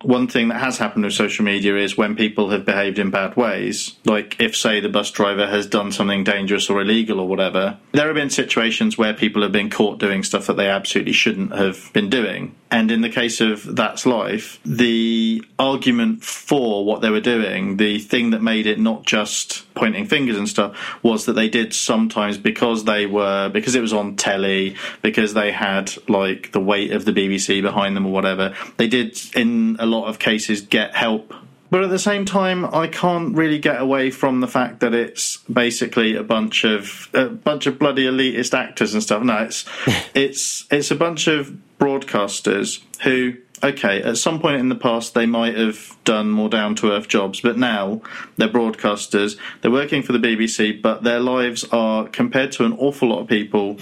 [0.03, 3.35] one thing that has happened with social media is when people have behaved in bad
[3.35, 7.77] ways, like if, say, the bus driver has done something dangerous or illegal or whatever,
[7.91, 11.55] there have been situations where people have been caught doing stuff that they absolutely shouldn't
[11.55, 12.55] have been doing.
[12.73, 17.99] And in the case of That's Life, the argument for what they were doing, the
[17.99, 22.39] thing that made it not just pointing fingers and stuff, was that they did sometimes
[22.39, 27.05] because they were, because it was on telly, because they had like the weight of
[27.05, 31.31] the BBC behind them or whatever, they did in a lot of cases get help
[31.73, 35.37] but at the same time, I can't really get away from the fact that it's
[35.51, 39.23] basically a bunch of a bunch of bloody elitist actors and stuff.
[39.23, 39.65] No, it's
[40.13, 41.51] it's it's a bunch of
[41.83, 46.75] broadcasters who okay, at some point in the past they might have done more down
[46.75, 48.01] to earth jobs, but now
[48.37, 49.37] they're broadcasters.
[49.61, 53.27] They're working for the BBC, but their lives are compared to an awful lot of
[53.27, 53.77] people.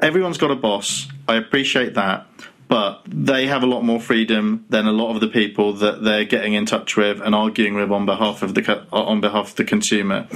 [0.00, 1.08] Everyone's got a boss.
[1.28, 2.26] I appreciate that
[2.66, 6.24] but they have a lot more freedom than a lot of the people that they're
[6.24, 9.64] getting in touch with and arguing with on behalf of the on behalf of the
[9.64, 10.26] consumer.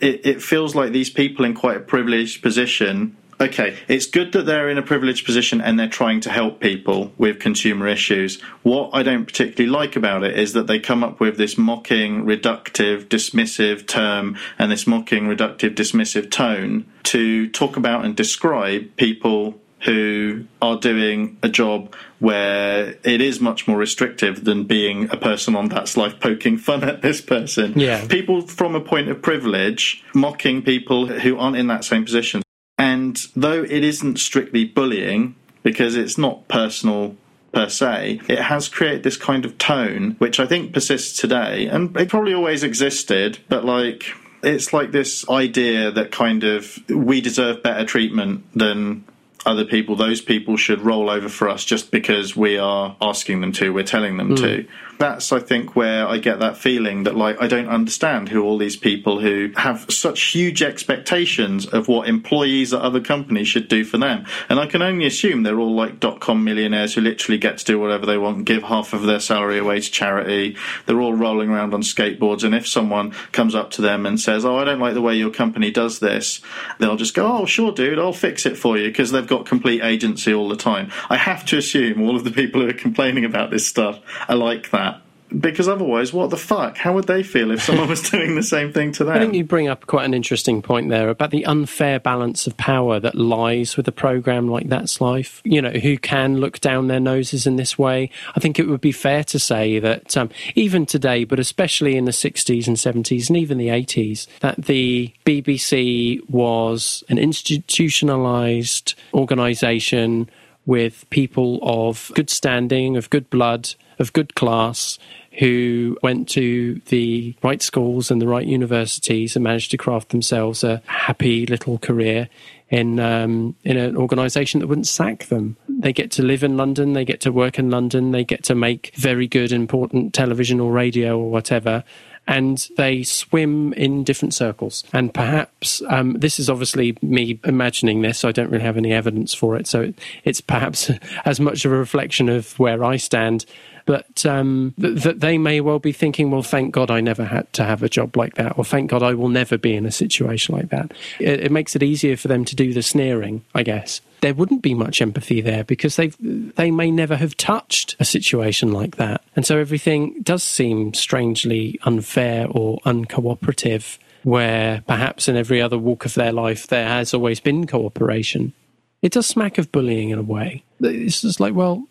[0.00, 4.46] It, it feels like these people in quite a privileged position okay, it's good that
[4.46, 8.40] they're in a privileged position and they're trying to help people with consumer issues.
[8.62, 12.24] What I don't particularly like about it is that they come up with this mocking,
[12.24, 19.60] reductive, dismissive term and this mocking, reductive, dismissive tone to talk about and describe people
[19.84, 25.54] who are doing a job where it is much more restrictive than being a person
[25.54, 27.78] on that's life poking fun at this person.
[27.78, 28.06] Yeah.
[28.06, 32.42] People from a point of privilege mocking people who aren't in that same position.
[32.78, 37.16] And though it isn't strictly bullying, because it's not personal
[37.52, 41.66] per se, it has created this kind of tone which I think persists today.
[41.66, 44.04] And it probably always existed, but like
[44.42, 49.04] it's like this idea that kind of we deserve better treatment than
[49.46, 53.52] other people, those people should roll over for us just because we are asking them
[53.52, 54.36] to, we're telling them mm.
[54.38, 54.68] to.
[54.98, 58.58] That's, I think, where I get that feeling that, like, I don't understand who all
[58.58, 63.84] these people who have such huge expectations of what employees at other companies should do
[63.84, 64.24] for them.
[64.48, 67.64] And I can only assume they're all like dot com millionaires who literally get to
[67.64, 70.56] do whatever they want, and give half of their salary away to charity.
[70.86, 72.44] They're all rolling around on skateboards.
[72.44, 75.16] And if someone comes up to them and says, Oh, I don't like the way
[75.16, 76.40] your company does this,
[76.78, 79.82] they'll just go, Oh, sure, dude, I'll fix it for you because they've got complete
[79.82, 80.90] agency all the time.
[81.08, 84.36] I have to assume all of the people who are complaining about this stuff are
[84.36, 84.93] like that
[85.40, 86.76] because otherwise, what the fuck?
[86.76, 89.16] How would they feel if someone was doing the same thing to them?
[89.16, 92.56] I think you bring up quite an interesting point there about the unfair balance of
[92.56, 95.40] power that lies with a program like That's Life.
[95.44, 98.10] You know, who can look down their noses in this way?
[98.36, 102.04] I think it would be fair to say that um, even today, but especially in
[102.04, 110.28] the 60s and 70s and even the 80s, that the BBC was an institutionalized organization
[110.66, 114.98] with people of good standing, of good blood, of good class,
[115.38, 120.62] who went to the right schools and the right universities and managed to craft themselves
[120.62, 122.28] a happy little career
[122.70, 125.56] in um, in an organisation that wouldn't sack them.
[125.68, 128.54] They get to live in London, they get to work in London, they get to
[128.54, 131.84] make very good, important television or radio or whatever.
[132.26, 134.82] And they swim in different circles.
[134.94, 138.24] And perhaps um, this is obviously me imagining this.
[138.24, 139.66] I don't really have any evidence for it.
[139.66, 139.92] So
[140.24, 140.90] it's perhaps
[141.26, 143.44] as much of a reflection of where I stand
[143.86, 147.52] but um, th- that they may well be thinking, well, thank God I never had
[147.54, 149.90] to have a job like that, or thank God I will never be in a
[149.90, 150.92] situation like that.
[151.18, 154.00] It, it makes it easier for them to do the sneering, I guess.
[154.20, 158.72] There wouldn't be much empathy there because they they may never have touched a situation
[158.72, 163.98] like that, and so everything does seem strangely unfair or uncooperative.
[164.22, 168.54] Where perhaps in every other walk of their life there has always been cooperation.
[169.02, 170.64] It does smack of bullying in a way.
[170.80, 171.86] It's just like, well,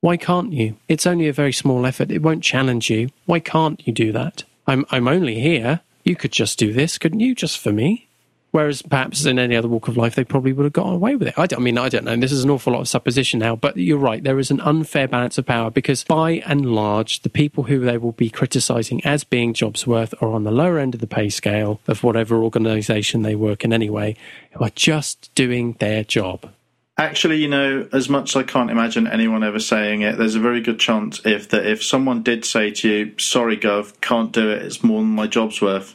[0.00, 0.76] why can't you?
[0.88, 2.10] It's only a very small effort.
[2.10, 3.08] It won't challenge you.
[3.24, 4.44] Why can't you do that?
[4.66, 5.80] I'm, I'm only here.
[6.04, 8.06] You could just do this, couldn't you, just for me?
[8.52, 11.28] Whereas perhaps in any other walk of life, they probably would have gotten away with
[11.28, 11.34] it.
[11.36, 12.16] I, I, mean, I don't know.
[12.16, 14.22] This is an awful lot of supposition now, but you're right.
[14.22, 17.98] There is an unfair balance of power because by and large, the people who they
[17.98, 21.28] will be criticizing as being jobs worth are on the lower end of the pay
[21.28, 24.16] scale of whatever organization they work in anyway,
[24.52, 26.50] who are just doing their job.
[26.98, 30.40] Actually, you know, as much as I can't imagine anyone ever saying it, there's a
[30.40, 34.50] very good chance if that if someone did say to you, "Sorry, Gov, can't do
[34.50, 34.62] it.
[34.62, 35.94] It's more than my job's worth,"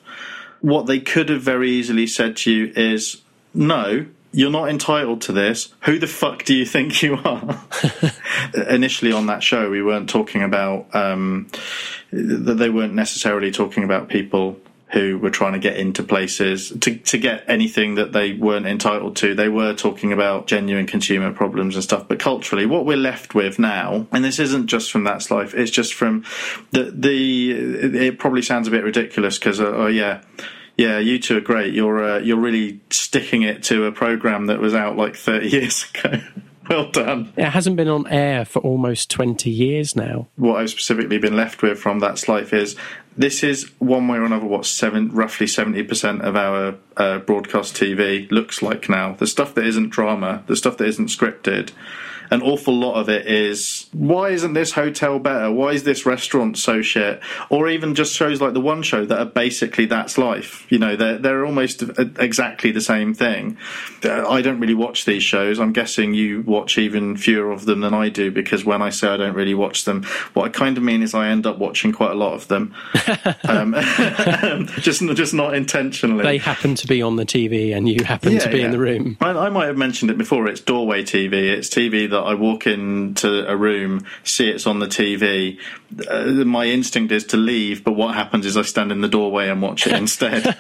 [0.59, 5.31] what they could have very easily said to you is, "No, you're not entitled to
[5.31, 5.73] this.
[5.85, 7.63] Who the fuck do you think you are?"
[8.69, 11.47] Initially on that show, we weren't talking about um,
[12.11, 14.59] that they weren't necessarily talking about people
[14.93, 19.15] who were trying to get into places to, to get anything that they weren't entitled
[19.15, 19.33] to.
[19.33, 22.07] They were talking about genuine consumer problems and stuff.
[22.07, 25.71] But culturally, what we're left with now, and this isn't just from That's Life, it's
[25.71, 26.25] just from
[26.71, 30.23] the, the it probably sounds a bit ridiculous because, uh, oh yeah,
[30.77, 31.73] yeah, you two are great.
[31.73, 35.85] You're uh, you're really sticking it to a program that was out like 30 years
[35.93, 36.21] ago.
[36.69, 37.31] well done.
[37.37, 40.27] It hasn't been on air for almost 20 years now.
[40.35, 42.75] What I've specifically been left with from That's Life is
[43.21, 48.29] this is one way or another what seven, roughly 70% of our uh, broadcast TV
[48.31, 49.13] looks like now.
[49.13, 51.71] The stuff that isn't drama, the stuff that isn't scripted,
[52.31, 55.51] an awful lot of it is why isn't this hotel better?
[55.51, 57.19] Why is this restaurant so shit?
[57.49, 60.65] Or even just shows like the one show that are basically that's life.
[60.71, 63.57] You know, they're they're almost exactly the same thing.
[64.03, 65.59] I don't really watch these shows.
[65.59, 69.09] I'm guessing you watch even fewer of them than I do because when I say
[69.09, 71.91] I don't really watch them, what I kind of mean is I end up watching
[71.91, 72.73] quite a lot of them.
[73.43, 73.73] um,
[74.79, 76.23] just just not intentionally.
[76.23, 78.65] They happen to be on the TV and you happen yeah, to be yeah.
[78.65, 79.17] in the room.
[79.19, 80.47] I, I might have mentioned it before.
[80.47, 81.33] It's doorway TV.
[81.33, 85.59] It's TV that I walk into a room, see it's on the TV,
[86.07, 89.49] uh, my instinct is to leave, but what happens is I stand in the doorway
[89.49, 90.55] and watch it instead.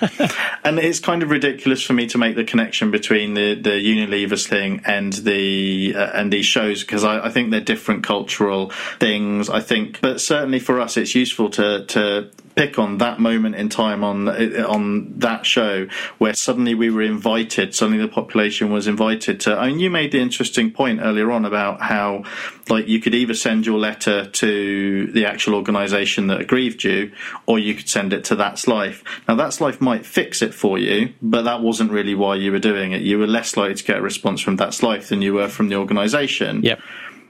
[0.63, 4.45] and it's kind of ridiculous for me to make the connection between the, the Unilever
[4.45, 9.49] thing and the uh, and these shows because I, I think they're different cultural things.
[9.49, 12.29] I think, but certainly for us, it's useful to to
[12.61, 15.87] pick on that moment in time on on that show
[16.19, 20.11] where suddenly we were invited suddenly the population was invited to I mean you made
[20.11, 22.23] the interesting point earlier on about how
[22.69, 27.11] like you could either send your letter to the actual organization that aggrieved you
[27.47, 29.03] or you could send it to that's life.
[29.27, 32.59] Now that's life might fix it for you but that wasn't really why you were
[32.59, 33.01] doing it.
[33.01, 35.69] You were less likely to get a response from that's life than you were from
[35.69, 36.61] the organization.
[36.61, 36.79] Yep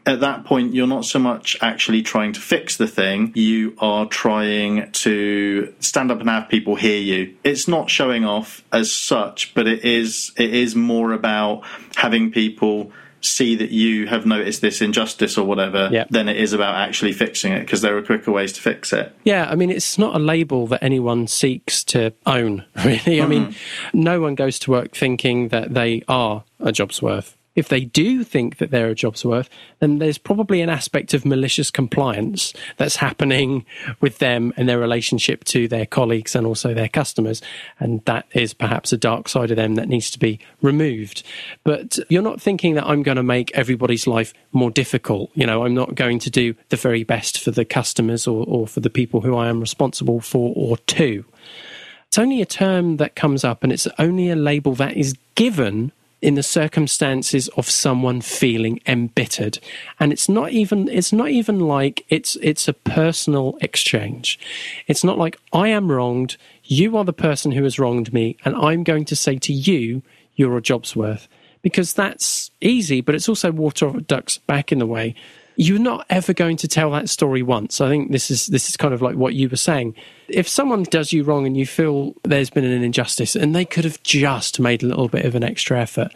[0.05, 4.05] at that point, you're not so much actually trying to fix the thing, you are
[4.07, 7.35] trying to stand up and have people hear you.
[7.43, 11.63] It's not showing off as such, but it is, it is more about
[11.95, 12.91] having people
[13.23, 16.05] see that you have noticed this injustice or whatever Yeah.
[16.09, 19.15] than it is about actually fixing it because there are quicker ways to fix it.
[19.23, 23.21] Yeah, I mean, it's not a label that anyone seeks to own, really.
[23.21, 23.53] I mean,
[23.93, 27.37] no one goes to work thinking that they are a job's worth.
[27.53, 29.49] If they do think that they're a job's worth,
[29.79, 33.65] then there's probably an aspect of malicious compliance that's happening
[33.99, 37.41] with them and their relationship to their colleagues and also their customers.
[37.79, 41.23] And that is perhaps a dark side of them that needs to be removed.
[41.65, 45.29] But you're not thinking that I'm going to make everybody's life more difficult.
[45.33, 48.65] You know, I'm not going to do the very best for the customers or, or
[48.65, 51.25] for the people who I am responsible for or to.
[52.07, 55.91] It's only a term that comes up and it's only a label that is given
[56.21, 59.59] in the circumstances of someone feeling embittered.
[59.99, 64.39] And it's not even it's not even like it's it's a personal exchange.
[64.87, 68.55] It's not like i am wronged you are the person who has wronged me and
[68.55, 70.01] i'm going to say to you
[70.35, 71.27] you're a job's worth.
[71.61, 75.15] Because that's easy but it's also water off duck's back in the way
[75.55, 77.81] you're not ever going to tell that story once.
[77.81, 79.95] I think this is this is kind of like what you were saying.
[80.27, 83.83] If someone does you wrong and you feel there's been an injustice and they could
[83.83, 86.11] have just made a little bit of an extra effort,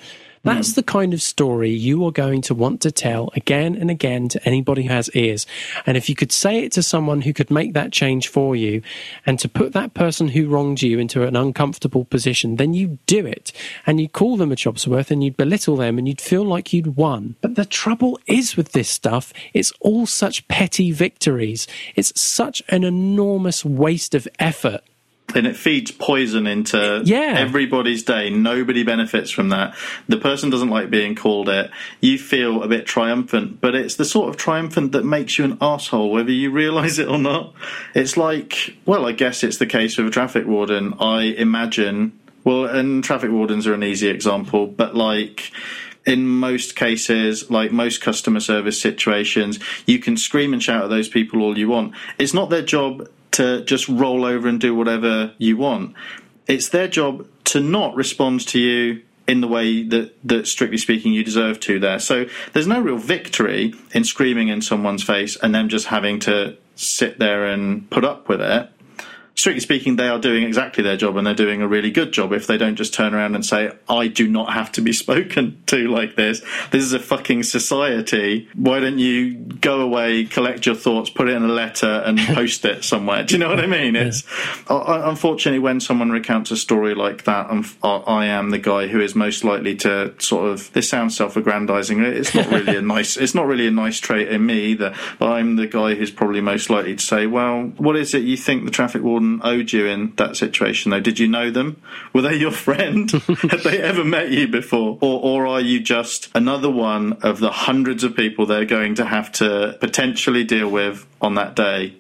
[0.46, 4.30] that's the kind of story you are going to want to tell again and again
[4.30, 5.46] to anybody who has ears.
[5.86, 8.82] And if you could say it to someone who could make that change for you
[9.26, 13.26] and to put that person who wronged you into an uncomfortable position, then you do
[13.26, 13.52] it
[13.86, 16.72] and you call them a job's worth and you'd belittle them and you'd feel like
[16.72, 17.36] you'd won.
[17.42, 21.68] But the trouble is with this stuff, it's all such petty victories.
[21.96, 24.82] It's such an enormous waste of effort.
[25.34, 27.34] And it feeds poison into Yeah.
[27.38, 28.30] everybody's day.
[28.30, 29.76] Nobody benefits from that.
[30.08, 31.72] The person doesn't like being called it.
[32.00, 35.58] You feel a bit triumphant, but it's the sort of triumphant that makes you an
[35.60, 37.54] asshole, whether you realise it or not.
[37.94, 40.94] It's like, well, I guess it's the case with a traffic warden.
[41.00, 42.14] I imagine,
[42.44, 45.52] well, and traffic wardens are an easy example, but like
[46.06, 51.10] in most cases, like most customer service situations, you can scream and shout at those
[51.10, 51.94] people all you want.
[52.20, 55.94] It's not their job to just roll over and do whatever you want.
[56.48, 61.14] It's their job to not respond to you in the way that, that strictly speaking
[61.14, 62.00] you deserve to there.
[62.00, 66.58] So there's no real victory in screaming in someone's face and them just having to
[66.76, 68.70] sit there and put up with it
[69.36, 72.32] strictly speaking, they are doing exactly their job and they're doing a really good job
[72.32, 75.62] if they don't just turn around and say, I do not have to be spoken
[75.68, 76.42] to like this.
[76.72, 78.48] This is a fucking society.
[78.56, 82.64] Why don't you go away, collect your thoughts, put it in a letter and post
[82.66, 83.24] it somewhere?
[83.24, 83.96] Do you know what I mean?
[83.96, 84.24] It's
[84.70, 88.60] uh, uh, unfortunately when someone recounts a story like that, I'm, I I am the
[88.60, 92.02] guy who is most likely to sort of, this sounds self-aggrandizing.
[92.02, 95.30] It's not really a nice, it's not really a nice trait in me either, but
[95.32, 98.64] I'm the guy who's probably most likely to say, well, what is it you think
[98.64, 101.00] the traffic warden Um, oh, owed you in that situation though?
[101.00, 101.82] Did you know them?
[102.14, 103.12] Were they your friend?
[103.50, 104.98] Had they ever met you before?
[105.02, 109.06] Or, or are you just another one of the hundreds of people they're going to
[109.06, 111.96] have to potentially deal with on that day?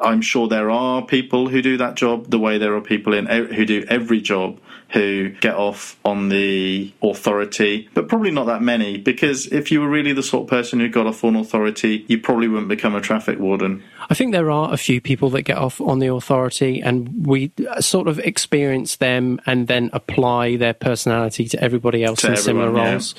[0.00, 3.26] I'm sure there are people who do that job the way there are people in
[3.26, 8.96] who do every job who get off on the authority, but probably not that many
[8.96, 12.18] because if you were really the sort of person who got off on authority, you
[12.18, 13.82] probably wouldn't become a traffic warden.
[14.08, 17.52] I think there are a few people that get off on the authority, and we
[17.68, 22.36] uh, sort of experience them and then apply their personality to everybody else To in
[22.38, 22.92] similar everyone, yeah.
[22.92, 23.14] roles.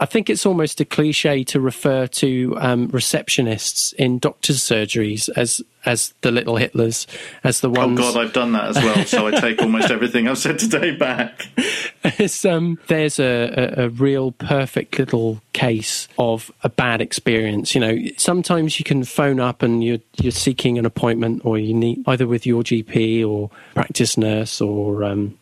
[0.00, 5.62] I think it's almost a cliche to refer to um, receptionists in doctors' surgeries as
[5.86, 7.06] as the little Hitlers,
[7.44, 7.98] as the ones.
[7.98, 8.14] Oh ones.
[8.14, 11.48] God, I've done that as well, so I take almost everything I've said today back.
[12.46, 17.74] Um, there's a, a, a real perfect little case of a bad experience.
[17.74, 21.74] You know, sometimes you can phone up and you're you're seeking an appointment, or you
[21.74, 25.36] need either with your GP or practice nurse, or um,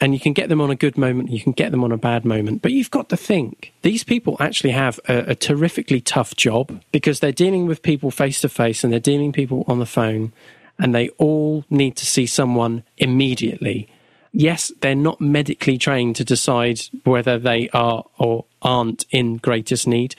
[0.00, 1.96] and you can get them on a good moment, you can get them on a
[1.96, 2.62] bad moment.
[2.62, 7.20] But you've got to think these people actually have a, a terrifically tough job because
[7.20, 10.32] they're dealing with people face to face and they're dealing people on the phone,
[10.78, 13.88] and they all need to see someone immediately
[14.32, 20.14] yes, they're not medically trained to decide whether they are or aren't in greatest need,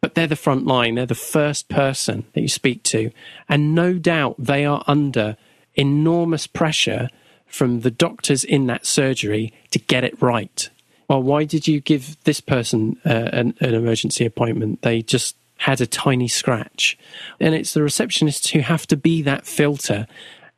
[0.00, 0.94] but they're the front line.
[0.94, 3.10] They're the first person that you speak to.
[3.48, 5.36] And no doubt they are under
[5.74, 7.08] enormous pressure
[7.54, 10.68] from the doctors in that surgery to get it right.
[11.08, 14.82] Well, why did you give this person uh, an, an emergency appointment?
[14.82, 16.98] They just had a tiny scratch.
[17.38, 20.06] And it's the receptionists who have to be that filter.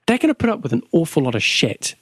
[0.06, 1.94] They're going to put up with an awful lot of shit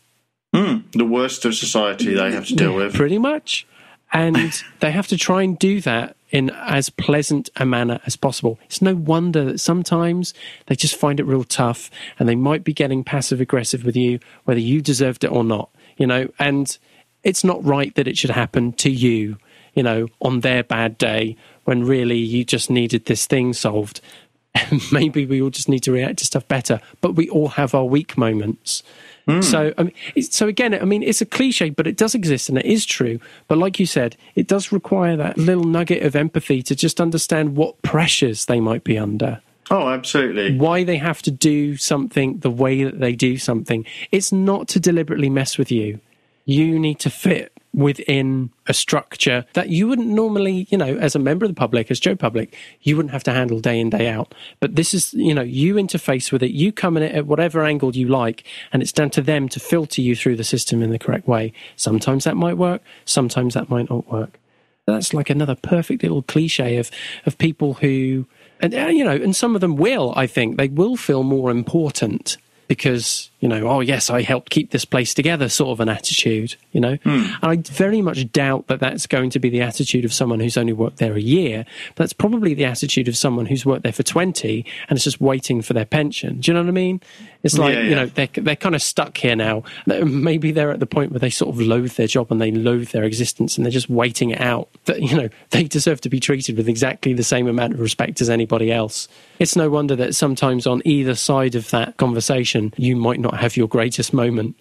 [0.93, 2.95] The worst of society they have to deal with.
[2.95, 3.67] pretty much.
[4.13, 8.59] And they have to try and do that in as pleasant a manner as possible.
[8.65, 10.35] It's no wonder that sometimes
[10.67, 14.19] they just find it real tough and they might be getting passive aggressive with you,
[14.43, 16.77] whether you deserved it or not, you know, and
[17.23, 19.39] it's not right that it should happen to you.
[19.75, 24.01] you know, on their bad day when really you just needed this thing solved.
[24.93, 27.85] Maybe we all just need to react to stuff better, but we all have our
[27.85, 28.85] weak moments.
[29.29, 29.43] Mm.
[29.43, 32.59] So, I mean, so again, I mean, it's a cliche, but it does exist and
[32.59, 33.21] it is true.
[33.49, 37.57] But like you said, it does require that little nugget of empathy to just understand
[37.57, 39.41] what pressures they might be under.
[39.71, 40.59] Oh, absolutely.
[40.59, 43.87] Why they have to do something the way that they do something.
[44.13, 46.01] It's not to deliberately mess with you.
[46.45, 51.19] You need to fit within a structure that you wouldn't normally, you know, as a
[51.19, 54.09] member of the public, as Joe Public, you wouldn't have to handle day in, day
[54.09, 54.33] out.
[54.61, 57.65] But this is, you know, you interface with it, you come in it at whatever
[57.65, 60.91] angle you like, and it's down to them to filter you through the system in
[60.91, 61.53] the correct way.
[61.75, 64.39] Sometimes that might work, sometimes that might not work.
[64.87, 66.91] That's like another perfect little cliche of,
[67.27, 68.27] of people who,
[68.61, 71.51] and, uh, you know, and some of them will, I think, they will feel more
[71.51, 72.37] important
[72.69, 76.57] because you know, oh yes, I helped keep this place together, sort of an attitude,
[76.73, 76.97] you know.
[76.97, 77.31] Mm.
[77.43, 80.57] And I very much doubt that that's going to be the attitude of someone who's
[80.57, 81.67] only worked there a year.
[81.89, 85.21] But that's probably the attitude of someone who's worked there for twenty and is just
[85.21, 86.41] waiting for their pension.
[86.41, 87.03] Do you know what I mean?
[87.43, 87.89] It's like yeah, yeah.
[87.89, 89.65] you know they're they're kind of stuck here now.
[89.87, 92.89] Maybe they're at the point where they sort of loathe their job and they loathe
[92.93, 94.71] their existence, and they're just waiting it out.
[94.87, 98.23] That you know they deserve to be treated with exactly the same amount of respect
[98.23, 99.07] as anybody else.
[99.39, 103.57] It's no wonder that sometimes on either side of that conversation, you might not have
[103.57, 104.57] your greatest moment?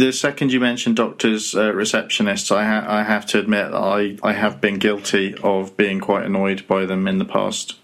[0.00, 4.16] The second you mentioned doctors, uh, receptionists, I, ha- I have to admit that I,
[4.22, 7.76] I have been guilty of being quite annoyed by them in the past.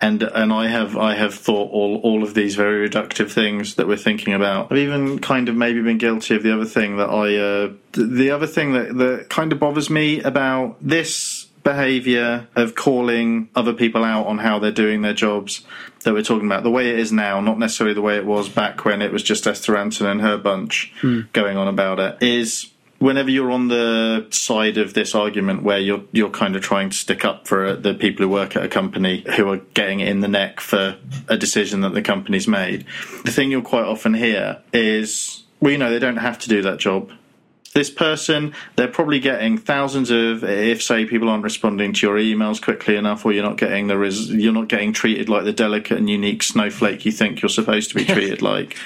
[0.00, 3.88] And and I have I have thought all all of these very reductive things that
[3.88, 4.70] we're thinking about.
[4.70, 8.30] I've even kind of maybe been guilty of the other thing that I uh, the
[8.30, 11.35] other thing that that kind of bothers me about this
[11.66, 15.66] behavior of calling other people out on how they're doing their jobs
[16.04, 18.48] that we're talking about, the way it is now, not necessarily the way it was
[18.48, 21.22] back when it was just Esther Rantzen and her bunch hmm.
[21.32, 26.04] going on about it, is whenever you're on the side of this argument where you're
[26.12, 29.24] you're kind of trying to stick up for the people who work at a company
[29.36, 30.96] who are getting it in the neck for
[31.26, 32.86] a decision that the company's made,
[33.24, 36.62] the thing you'll quite often hear is, well, you know, they don't have to do
[36.62, 37.10] that job
[37.76, 42.60] this person, they're probably getting thousands of, if say people aren't responding to your emails
[42.60, 45.98] quickly enough, or you're not getting the res, you're not getting treated like the delicate
[45.98, 48.78] and unique snowflake you think you're supposed to be treated like,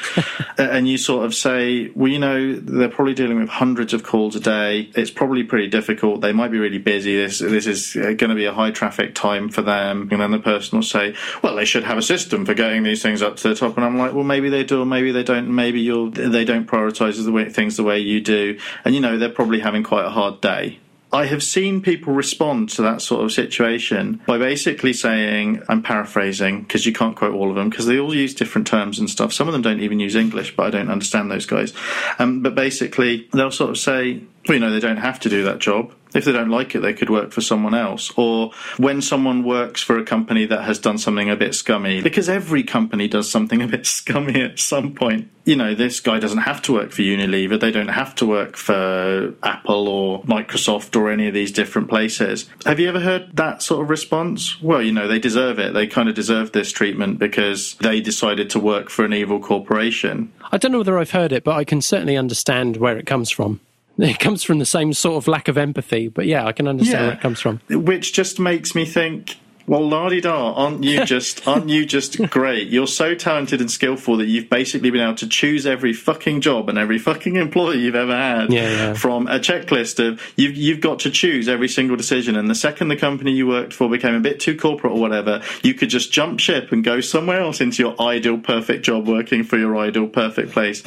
[0.59, 4.34] and you sort of say, well, you know, they're probably dealing with hundreds of calls
[4.34, 4.91] a day.
[4.97, 6.20] It's probably pretty difficult.
[6.20, 7.16] They might be really busy.
[7.16, 10.09] This this is uh, going to be a high traffic time for them.
[10.11, 11.14] And then the person will say,
[11.45, 13.76] well, they should have a system for getting these things up to the top.
[13.76, 15.55] And I'm like, well, maybe they do, or maybe they don't.
[15.55, 19.18] Maybe you'll they don't prioritize the way, things the way you do and you know
[19.18, 20.78] they're probably having quite a hard day.
[21.12, 26.62] I have seen people respond to that sort of situation by basically saying, I'm paraphrasing
[26.62, 29.33] because you can't quote all of them because they all use different terms and stuff.
[29.33, 31.72] Some of them don't even use English, but I don't understand those guys.
[32.20, 35.45] Um, but basically, they'll sort of say, well, you know, they don't have to do
[35.45, 38.12] that job if they don't like it, they could work for someone else.
[38.16, 42.28] Or when someone works for a company that has done something a bit scummy, because
[42.28, 45.30] every company does something a bit scummy at some point.
[45.45, 47.59] You know, this guy doesn't have to work for Unilever.
[47.59, 52.49] They don't have to work for Apple or Microsoft or any of these different places.
[52.66, 54.61] Have you ever heard that sort of response?
[54.62, 55.72] Well, you know, they deserve it.
[55.74, 60.32] They kind of deserve this treatment because they decided to work for an evil corporation.
[60.53, 63.30] I don't know whether I've heard it, but I can certainly understand where it comes
[63.30, 63.61] from.
[63.99, 67.01] It comes from the same sort of lack of empathy, but yeah, I can understand
[67.01, 67.07] yeah.
[67.09, 67.61] where it comes from.
[67.68, 69.36] Which just makes me think,
[69.66, 72.68] well, la di da, aren't you just aren't you just great?
[72.68, 76.68] You're so talented and skillful that you've basically been able to choose every fucking job
[76.68, 78.95] and every fucking employee you've ever had yeah, yeah.
[78.95, 82.36] from a checklist of you've you've got to choose every single decision.
[82.36, 85.43] And the second the company you worked for became a bit too corporate or whatever,
[85.62, 89.45] you could just jump ship and go somewhere else into your ideal perfect job working
[89.45, 90.82] for your ideal perfect place.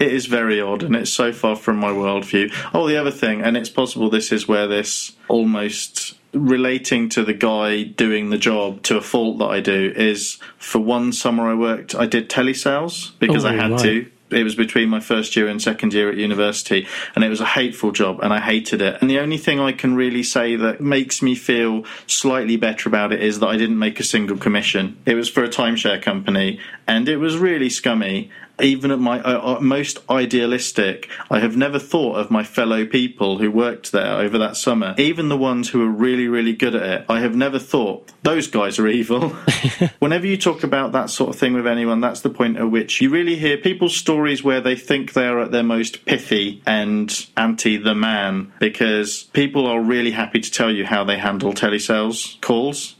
[0.00, 2.52] It is very odd, and it's so far from my worldview.
[2.72, 7.34] Oh, the other thing, and it's possible this is where this almost relating to the
[7.34, 11.54] guy doing the job to a fault that I do is for one summer I
[11.54, 13.80] worked, I did telesales because oh, I had right.
[13.80, 17.40] to it was between my first year and second year at university, and it was
[17.40, 18.98] a hateful job, and I hated it.
[19.00, 23.12] And the only thing I can really say that makes me feel slightly better about
[23.12, 24.98] it is that I didn't make a single commission.
[25.04, 28.30] It was for a timeshare company, and it was really scummy
[28.62, 33.38] even at my uh, uh, most idealistic, I have never thought of my fellow people
[33.38, 36.82] who worked there over that summer, even the ones who were really, really good at
[36.82, 37.06] it.
[37.08, 39.28] I have never thought those guys are evil.
[39.98, 43.00] Whenever you talk about that sort of thing with anyone, that's the point at which
[43.00, 47.26] you really hear people's stories where they think they are at their most pithy and
[47.36, 52.40] anti the man because people are really happy to tell you how they handle telesales
[52.40, 52.96] calls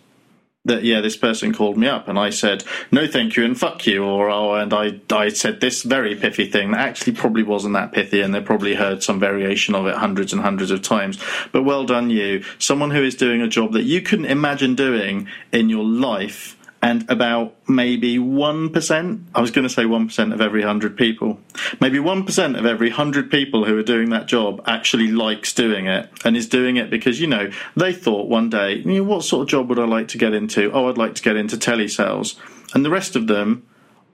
[0.65, 3.87] that yeah, this person called me up and I said no, thank you and fuck
[3.87, 7.75] you, or oh, and I I said this very pithy thing that actually probably wasn't
[7.75, 11.19] that pithy, and they probably heard some variation of it hundreds and hundreds of times.
[11.53, 15.29] But well done, you, someone who is doing a job that you couldn't imagine doing
[15.53, 20.61] in your life and about maybe 1%, I was going to say 1% of every
[20.61, 21.39] 100 people,
[21.79, 26.11] maybe 1% of every 100 people who are doing that job actually likes doing it
[26.25, 29.43] and is doing it because, you know, they thought one day, you know, what sort
[29.43, 30.73] of job would I like to get into?
[30.73, 32.37] Oh, I'd like to get into telesales.
[32.75, 33.67] And the rest of them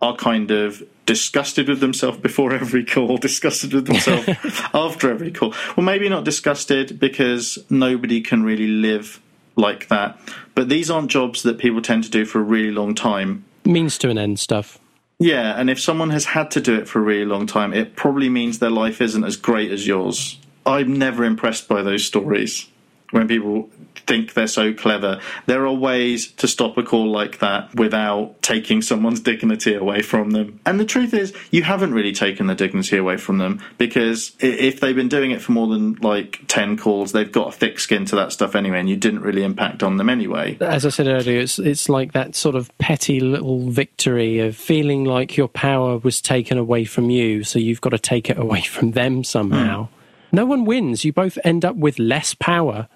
[0.02, 4.28] are kind of disgusted with themselves before every call, disgusted with themselves
[4.74, 5.54] after every call.
[5.76, 9.20] Well, maybe not disgusted because nobody can really live
[9.57, 10.18] like that.
[10.54, 13.44] But these aren't jobs that people tend to do for a really long time.
[13.64, 14.78] Means to an end stuff.
[15.18, 17.96] Yeah, and if someone has had to do it for a really long time, it
[17.96, 20.38] probably means their life isn't as great as yours.
[20.66, 22.68] I'm never impressed by those stories
[23.11, 23.70] when people
[24.07, 25.20] think they're so clever.
[25.46, 30.30] There are ways to stop a call like that without taking someone's dignity away from
[30.30, 30.61] them.
[30.64, 34.80] And the truth is, you haven't really taken the dignity away from them because if
[34.80, 38.04] they've been doing it for more than like 10 calls, they've got a thick skin
[38.07, 40.57] to that stuff anyway, and you didn't really impact on them anyway.
[40.61, 45.04] As I said earlier, it's, it's like that sort of petty little victory of feeling
[45.04, 48.62] like your power was taken away from you, so you've got to take it away
[48.62, 49.84] from them somehow.
[49.84, 49.88] Mm.
[50.32, 51.04] No one wins.
[51.04, 52.88] You both end up with less power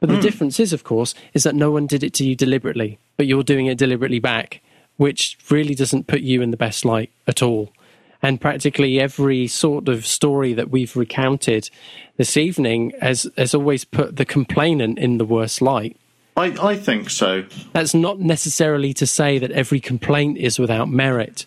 [0.00, 0.22] but the mm.
[0.22, 3.42] difference is, of course, is that no one did it to you deliberately, but you're
[3.42, 4.60] doing it deliberately back,
[4.96, 7.72] which really doesn't put you in the best light at all.
[8.20, 11.70] And practically every sort of story that we've recounted
[12.16, 15.96] this evening has, has always put the complainant in the worst light.
[16.36, 17.44] I, I think so.
[17.72, 21.46] That's not necessarily to say that every complaint is without merit,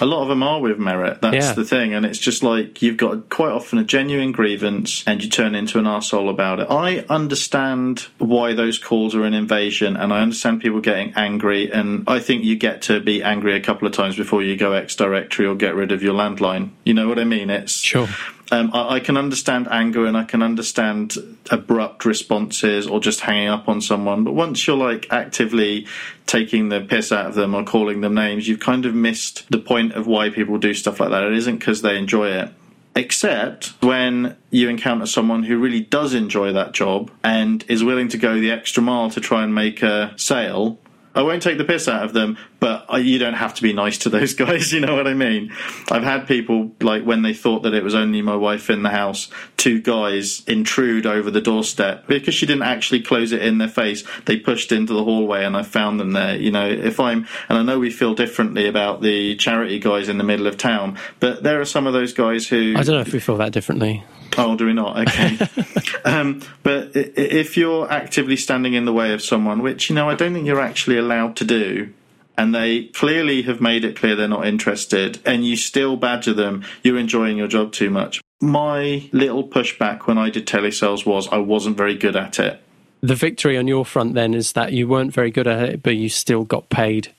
[0.00, 1.20] a lot of them are with merit.
[1.20, 1.52] That's yeah.
[1.52, 5.30] the thing, and it's just like you've got quite often a genuine grievance, and you
[5.30, 6.66] turn into an arsehole about it.
[6.68, 12.04] I understand why those calls are an invasion, and I understand people getting angry, and
[12.08, 14.96] I think you get to be angry a couple of times before you go X
[14.96, 16.70] directory or get rid of your landline.
[16.84, 17.48] You know what I mean?
[17.50, 18.08] It's sure.
[18.50, 21.16] Um, I, I, can understand anger and I can understand
[21.50, 24.22] abrupt responses or just hanging up on someone.
[24.22, 25.86] But once you're like actively
[26.26, 29.58] taking the piss out of them or calling them names, you've kind of missed the
[29.58, 31.24] point of why people do stuff like that.
[31.24, 32.52] It isn't because they enjoy it.
[32.96, 38.18] Except when you encounter someone who really does enjoy that job and is willing to
[38.18, 40.78] go the extra mile to try and make a sale
[41.14, 43.98] I won't take the piss out of them, but you don't have to be nice
[43.98, 44.72] to those guys.
[44.72, 45.52] You know what I mean?
[45.90, 48.88] I've had people like when they thought that it was only my wife in the
[48.88, 53.68] house, two guys intrude over the doorstep because she didn't actually close it in their
[53.68, 54.02] face.
[54.24, 56.36] They pushed into the hallway, and I found them there.
[56.36, 60.16] You know, if I'm and I know we feel differently about the charity guys in
[60.16, 63.02] the middle of town, but there are some of those guys who I don't know
[63.02, 64.02] if we feel that differently.
[64.38, 65.06] Oh, do we not?
[65.06, 65.38] Okay.
[66.06, 70.14] um, but if you're actively standing in the way of someone, which, you know, I
[70.14, 71.92] don't think you're actually allowed to do,
[72.36, 76.64] and they clearly have made it clear they're not interested, and you still badger them,
[76.82, 78.20] you're enjoying your job too much.
[78.40, 82.60] My little pushback when I did telesales was I wasn't very good at it.
[83.00, 85.96] The victory on your front then is that you weren't very good at it, but
[85.96, 87.12] you still got paid.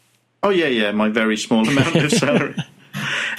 [0.44, 2.56] Oh yeah, yeah, my very small amount of salary.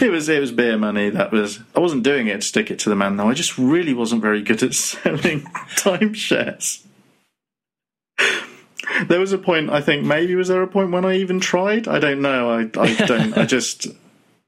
[0.01, 1.11] it was it was beer money.
[1.11, 3.29] That was I wasn't doing it to stick it to the man though.
[3.29, 5.43] I just really wasn't very good at selling
[5.77, 6.85] timeshares.
[9.05, 9.71] There was a point.
[9.71, 11.89] I think maybe was there a point when I even tried?
[11.89, 12.51] I don't know.
[12.51, 13.37] I I don't.
[13.37, 13.89] I just.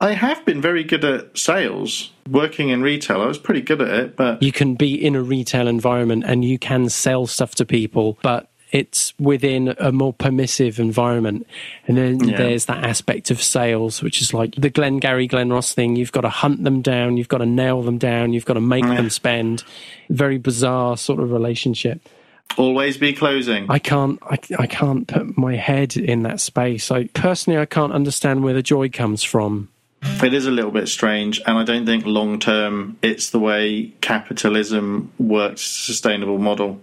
[0.00, 2.12] I have been very good at sales.
[2.30, 5.22] Working in retail, I was pretty good at it, but you can be in a
[5.22, 10.78] retail environment and you can sell stuff to people, but it's within a more permissive
[10.78, 11.46] environment.
[11.86, 12.36] And then yeah.
[12.36, 15.96] there's that aspect of sales, which is like the Glengarry, Glen Ross thing.
[15.96, 18.60] You've got to hunt them down, you've got to nail them down, you've got to
[18.60, 18.94] make yeah.
[18.94, 19.64] them spend.
[20.10, 22.08] Very bizarre sort of relationship.
[22.56, 23.70] Always be closing.
[23.70, 24.18] I can't.
[24.22, 26.90] I, I can't put my head in that space.
[26.90, 29.68] I personally, I can't understand where the joy comes from.
[30.02, 33.92] It is a little bit strange, and I don't think long term it's the way
[34.00, 36.80] capitalism works, sustainable model.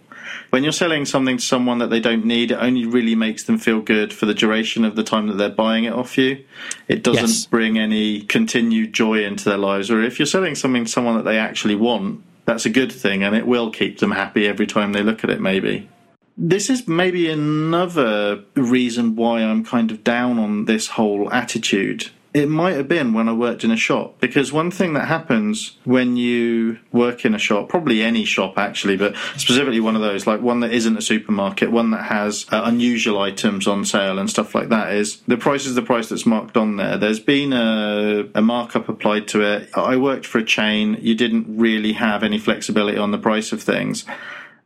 [0.50, 3.58] When you're selling something to someone that they don't need, it only really makes them
[3.58, 6.44] feel good for the duration of the time that they're buying it off you.
[6.88, 7.46] It doesn't yes.
[7.46, 9.92] bring any continued joy into their lives.
[9.92, 13.24] Or if you're selling something to someone that they actually want, that's a good thing
[13.24, 15.90] and it will keep them happy every time they look at it, maybe.
[16.38, 22.50] This is maybe another reason why I'm kind of down on this whole attitude it
[22.50, 26.18] might have been when I worked in a shop because one thing that happens when
[26.18, 30.42] you work in a shop, probably any shop actually, but specifically one of those, like
[30.42, 34.54] one that isn't a supermarket, one that has uh, unusual items on sale and stuff
[34.54, 36.98] like that, is the price is the price that's marked on there.
[36.98, 39.70] There's been a, a markup applied to it.
[39.74, 40.98] I worked for a chain.
[41.00, 44.04] You didn't really have any flexibility on the price of things.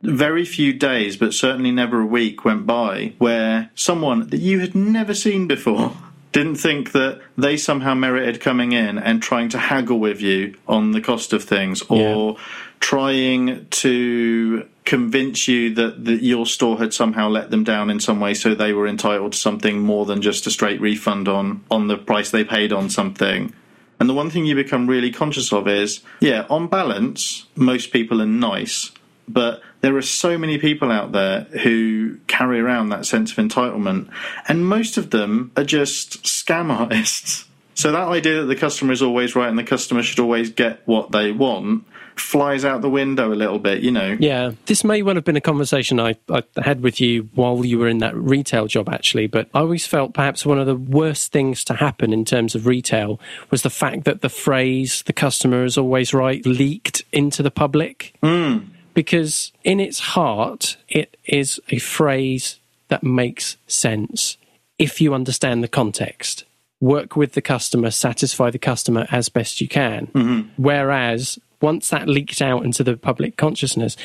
[0.02, 4.74] very few days, but certainly never a week went by where someone that you had
[4.74, 5.96] never seen before
[6.32, 10.92] didn't think that they somehow merited coming in and trying to haggle with you on
[10.92, 12.36] the cost of things or
[12.78, 18.20] trying to convince you that, that your store had somehow let them down in some
[18.20, 21.88] way so they were entitled to something more than just a straight refund on on
[21.88, 23.52] the price they paid on something.
[23.98, 28.22] And the one thing you become really conscious of is yeah on balance most people
[28.22, 28.92] are nice
[29.28, 34.08] but there are so many people out there who carry around that sense of entitlement,
[34.48, 37.46] and most of them are just scam artists.
[37.74, 40.82] So that idea that the customer is always right and the customer should always get
[40.86, 41.84] what they want
[42.20, 44.16] flies out the window a little bit, you know.
[44.20, 47.78] Yeah, this may well have been a conversation I, I had with you while you
[47.78, 49.26] were in that retail job, actually.
[49.26, 52.66] But I always felt perhaps one of the worst things to happen in terms of
[52.66, 53.18] retail
[53.50, 58.14] was the fact that the phrase "the customer is always right" leaked into the public.
[58.22, 58.66] Mm
[59.00, 64.36] because in its heart, it is a phrase that makes sense
[64.78, 66.44] if you understand the context.
[66.82, 70.08] Work with the customer, satisfy the customer as best you can.
[70.08, 70.62] Mm-hmm.
[70.62, 73.96] Whereas once that leaked out into the public consciousness,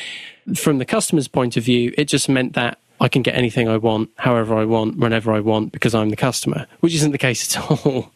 [0.56, 3.76] from the customer's point of view, it just meant that I can get anything I
[3.76, 7.54] want, however I want, whenever I want, because I'm the customer, which isn't the case
[7.58, 8.14] at all.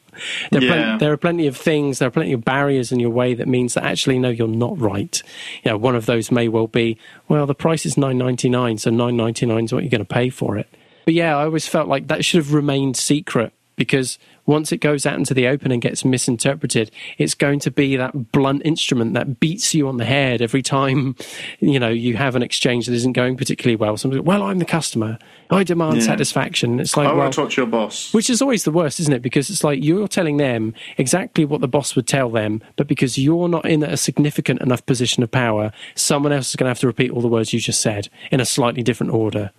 [0.51, 0.69] There are, Yeah.
[0.73, 3.47] plenty, there are plenty of things, there are plenty of barriers in your way that
[3.47, 5.21] means that actually, no, you're not right.
[5.63, 6.97] You know, one of those may well be,
[7.27, 9.99] well, the price is nine ninety nine, so nine ninety nine is what you're going
[10.05, 10.67] to pay for it.
[11.05, 15.05] But yeah, I always felt like that should have remained secret because once it goes
[15.05, 16.89] out into the open and gets misinterpreted,
[17.19, 21.15] it's going to be that blunt instrument that beats you on the head every time
[21.59, 23.95] you know you have an exchange that isn't going particularly well.
[23.95, 25.19] Somebody, well, I'm the customer,
[25.51, 26.03] I demand Yeah.
[26.03, 26.79] satisfaction.
[26.79, 28.11] It's like, I well, want to talk to your boss.
[28.13, 29.21] which is always the worst, isn't it?
[29.21, 33.17] Because it's like you're telling them exactly what the boss would tell them, but because
[33.19, 36.79] you're not in a significant enough position of power, someone else is going to have
[36.79, 39.51] to repeat all the words you just said in a slightly different order.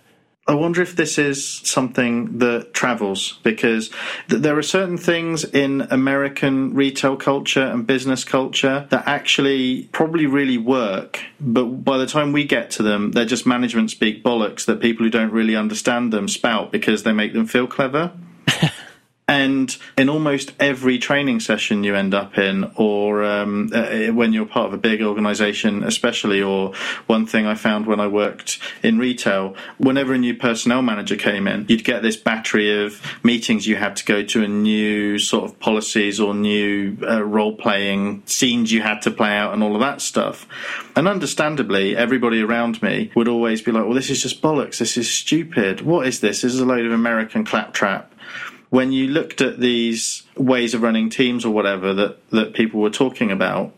[0.51, 3.89] I wonder if this is something that travels because
[4.27, 10.25] th- there are certain things in American retail culture and business culture that actually probably
[10.25, 14.65] really work, but by the time we get to them, they're just management speak bollocks
[14.65, 18.11] that people who don't really understand them spout because they make them feel clever.
[19.31, 24.45] And in almost every training session you end up in, or um, uh, when you're
[24.45, 26.73] part of a big organization, especially, or
[27.07, 31.47] one thing I found when I worked in retail, whenever a new personnel manager came
[31.47, 35.45] in, you'd get this battery of meetings you had to go to, and new sort
[35.45, 39.75] of policies or new uh, role playing scenes you had to play out, and all
[39.75, 40.45] of that stuff.
[40.97, 44.79] And understandably, everybody around me would always be like, well, this is just bollocks.
[44.79, 45.79] This is stupid.
[45.79, 46.41] What is this?
[46.41, 48.11] This is a load of American claptrap
[48.71, 52.89] when you looked at these ways of running teams or whatever that, that people were
[52.89, 53.73] talking about,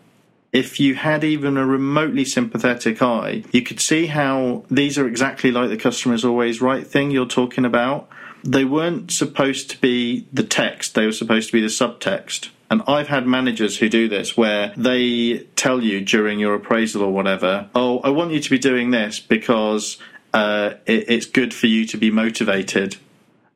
[0.54, 5.52] if you had even a remotely sympathetic eye, you could see how these are exactly
[5.52, 8.08] like the customer's always right thing you're talking about.
[8.44, 12.50] They weren't supposed to be the text, they were supposed to be the subtext.
[12.70, 17.12] And I've had managers who do this where they tell you during your appraisal or
[17.12, 19.98] whatever, oh, I want you to be doing this because
[20.36, 22.98] uh, it, it's good for you to be motivated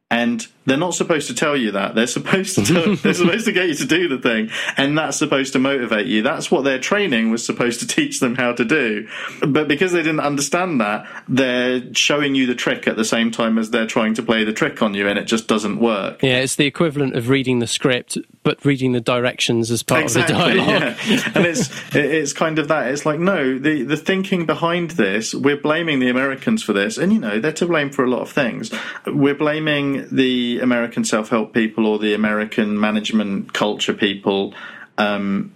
[0.09, 1.95] and they're not supposed to tell you that.
[1.95, 5.17] They're supposed to tell, they're supposed to get you to do the thing, and that's
[5.17, 6.21] supposed to motivate you.
[6.21, 9.07] That's what their training was supposed to teach them how to do.
[9.47, 13.57] But because they didn't understand that, they're showing you the trick at the same time
[13.57, 16.21] as they're trying to play the trick on you, and it just doesn't work.
[16.21, 20.35] Yeah, it's the equivalent of reading the script, but reading the directions as part exactly,
[20.35, 20.97] of the dialogue.
[21.07, 21.31] yeah.
[21.33, 22.87] and it's it's kind of that.
[22.91, 27.13] It's like no, the the thinking behind this, we're blaming the Americans for this, and
[27.13, 28.73] you know they're to blame for a lot of things.
[29.05, 34.53] We're blaming the American self help people or the American management culture people.
[34.97, 35.53] Um,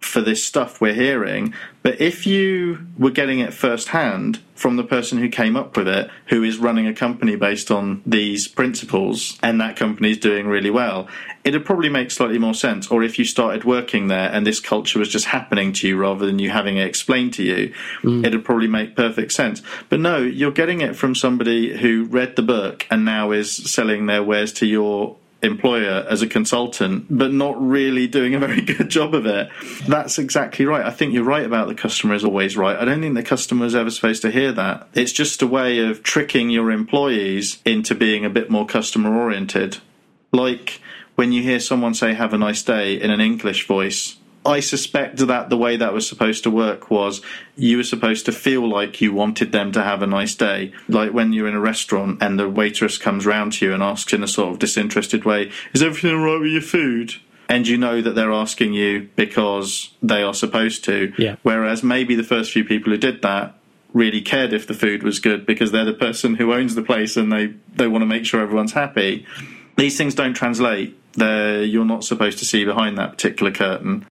[0.00, 5.18] for this stuff we're hearing, but if you were getting it firsthand from the person
[5.18, 9.60] who came up with it, who is running a company based on these principles, and
[9.60, 11.06] that company is doing really well,
[11.44, 12.88] it'd probably make slightly more sense.
[12.88, 16.26] Or if you started working there and this culture was just happening to you rather
[16.26, 18.24] than you having it explained to you, mm.
[18.24, 19.62] it'd probably make perfect sense.
[19.88, 24.06] But no, you're getting it from somebody who read the book and now is selling
[24.06, 28.88] their wares to your employer as a consultant, but not really doing a very good
[28.88, 29.48] job of it.
[29.88, 30.86] That's exactly right.
[30.86, 32.76] I think you're right about the customer is always right.
[32.76, 34.88] I don't think the customer is ever supposed to hear that.
[34.94, 39.78] It's just a way of tricking your employees into being a bit more customer oriented.
[40.30, 40.80] Like
[41.14, 44.16] when you hear someone say, Have a nice day in an English voice.
[44.44, 47.22] I suspect that the way that was supposed to work was
[47.54, 50.72] you were supposed to feel like you wanted them to have a nice day.
[50.88, 54.12] Like when you're in a restaurant and the waitress comes round to you and asks
[54.12, 57.14] in a sort of disinterested way, Is everything all right with your food?
[57.48, 61.12] And you know that they're asking you because they are supposed to.
[61.18, 61.36] Yeah.
[61.42, 63.58] Whereas maybe the first few people who did that
[63.92, 67.16] really cared if the food was good because they're the person who owns the place
[67.16, 69.26] and they, they want to make sure everyone's happy.
[69.76, 70.98] These things don't translate.
[71.14, 74.06] They're, you're not supposed to see behind that particular curtain.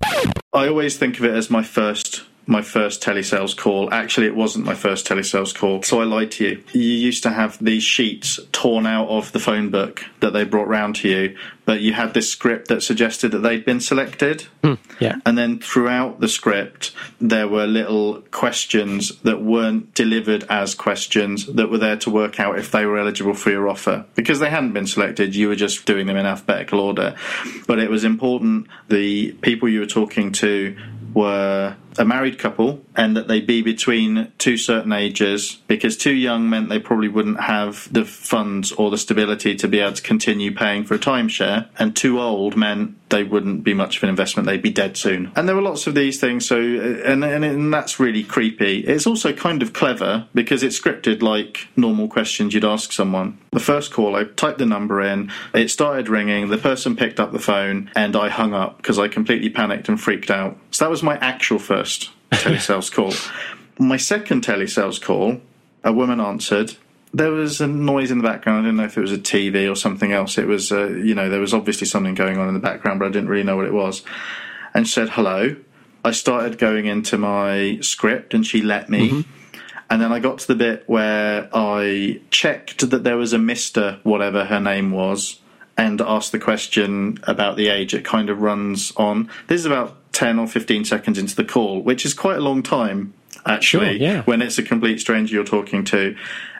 [0.54, 3.92] I always think of it as my first my first telesales call.
[3.94, 6.64] Actually, it wasn't my first telesales call, so I lied to you.
[6.74, 10.68] You used to have these sheets torn out of the phone book that they brought
[10.68, 14.42] round to you, but you had this script that suggested that they'd been selected.
[14.64, 15.16] Hmm, yeah.
[15.26, 16.92] And then throughout the script,
[17.22, 22.60] there were little questions that weren't delivered as questions that were there to work out
[22.60, 24.06] if they were eligible for your offer.
[24.16, 27.16] Because they hadn't been selected, you were just doing them in alphabetical order.
[27.66, 30.76] But it was important the people you were talking to
[31.14, 36.50] were a married couple and that they be between two certain ages because too young
[36.50, 40.54] meant they probably wouldn't have the funds or the stability to be able to continue
[40.54, 41.68] paying for a timeshare.
[41.78, 44.48] And too old meant they wouldn't be much of an investment.
[44.48, 45.32] They'd be dead soon.
[45.36, 46.48] And there were lots of these things.
[46.48, 48.80] So and, and, and that's really creepy.
[48.80, 53.38] It's also kind of clever because it's scripted like normal questions you'd ask someone.
[53.52, 55.32] The first call i typed the number in.
[55.54, 56.50] It started ringing.
[56.50, 60.00] The person picked up the phone and i hung up because i completely panicked and
[60.00, 60.58] freaked out.
[60.72, 63.14] So that was my actual first telesales call.
[63.80, 65.42] My second telesales call,
[65.84, 66.76] a woman answered.
[67.14, 68.60] There was a noise in the background.
[68.60, 70.38] I didn't know if it was a TV or something else.
[70.38, 73.08] It was, uh, you know, there was obviously something going on in the background, but
[73.08, 74.04] I didn't really know what it was.
[74.74, 75.58] And she said hello.
[76.06, 79.26] I started going into my script, and she let me.
[79.90, 84.00] And then I got to the bit where I checked that there was a Mister,
[84.04, 85.41] whatever her name was,
[85.82, 87.94] and asked the question about the age.
[87.94, 89.30] It kind of runs on.
[89.48, 92.62] This is about 10 or 15 seconds into the call, which is quite a long
[92.62, 93.14] time,
[93.46, 94.22] actually, Sure, yeah.
[94.24, 96.16] when it's a complete stranger you're talking to.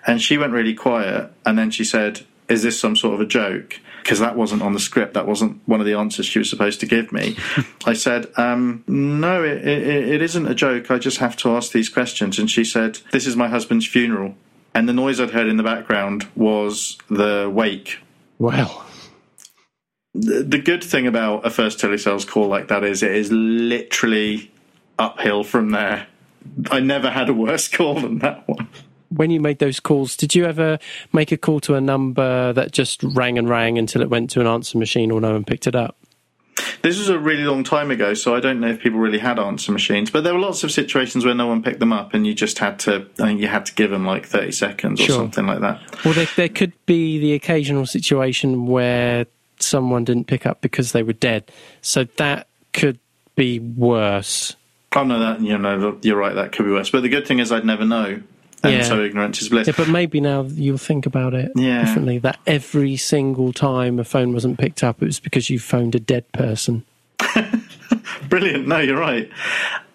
[0.08, 3.26] And she went really quiet, and then she said, Is this some sort of a
[3.26, 3.80] joke?
[4.02, 5.14] Because that wasn't on the script.
[5.14, 7.38] That wasn't one of the answers she was supposed to give me.
[7.86, 10.90] I said, um, No, it, it, it isn't a joke.
[10.90, 12.40] I just have to ask these questions.
[12.40, 14.34] And she said, This is my husband's funeral.
[14.74, 18.00] And the noise I'd heard in the background was the wake
[18.40, 18.84] Well,
[20.14, 24.52] the good thing about a first telesales call like that is it is literally
[25.00, 26.08] uphill from there.
[26.70, 28.68] I never had a worse call than that one.
[29.10, 30.80] when you made those calls, did you ever
[31.14, 34.42] make a call to a number that just rang and rang until it went to
[34.42, 35.98] an answer machine or no one picked it up?
[36.82, 39.40] This was a really long time ago, so I don't know if people really had
[39.40, 40.10] answer machines.
[40.12, 42.60] But there were lots of situations where no one picked them up, and you just
[42.60, 43.08] had to.
[43.20, 45.16] I think you had to give them like thirty seconds or Sure.
[45.16, 45.80] something like that.
[46.04, 49.26] Well, there, there could be the occasional situation where
[49.64, 51.52] someone didn't pick up because they were dead.
[51.82, 53.00] So that could
[53.36, 54.56] be worse.
[54.96, 56.36] Oh no, that you know you're right.
[56.36, 56.90] That could be worse.
[56.90, 58.22] But the good thing is I'd never know,
[58.64, 58.84] and Yeah.
[58.84, 59.68] so ignorance is bliss.
[59.68, 61.86] Yeah, but maybe now you'll think about it Yeah.
[61.86, 62.18] differently.
[62.20, 66.00] That every single time a phone wasn't picked up, it was because you phoned a
[66.00, 66.84] dead person.
[68.30, 68.68] Brilliant.
[68.68, 69.30] No, you're right.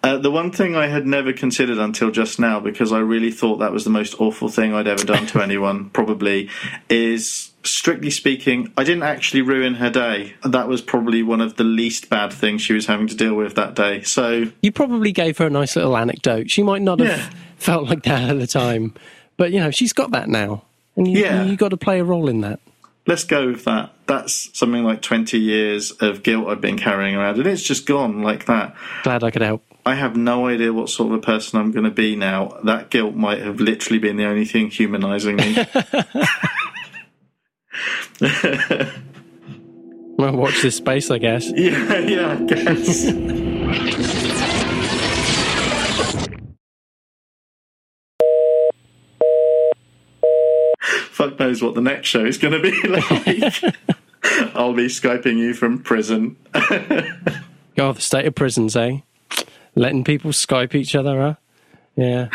[0.03, 3.57] Uh, the one thing I had never considered until just now, because I really thought
[3.57, 6.49] that was the most awful thing I'd ever done to anyone, probably,
[6.89, 10.33] is strictly speaking, I didn't actually ruin her day.
[10.43, 13.55] That was probably one of the least bad things she was having to deal with
[13.55, 14.01] that day.
[14.03, 16.49] So, You probably gave her a nice little anecdote.
[16.51, 17.29] She might not have Yeah.
[17.57, 18.93] felt like that at the time,
[19.37, 20.63] but you know she's got that now,
[20.95, 21.43] and you, Yeah.
[21.43, 22.59] you got to play a role in that.
[23.07, 23.91] let's go with that.
[24.05, 28.21] That's something like 20 years of guilt I've been carrying around, and it's just gone
[28.21, 28.75] like that.
[29.03, 29.63] Glad I could help.
[29.85, 32.57] I have no idea what sort of a person I'm going to be now.
[32.65, 35.55] That guilt might have literally been the only thing humanizing me.
[40.17, 41.51] Well, watch this space, I guess.
[41.55, 43.11] Yeah, yeah, I guess.
[51.11, 53.05] Fuck knows what the next show is going to be like.
[54.55, 56.35] I'll be Skyping you from prison.
[57.77, 58.99] Oh, the state of prisons, eh?
[59.75, 61.35] Letting people Skype each other, huh?
[61.95, 62.29] Yeah.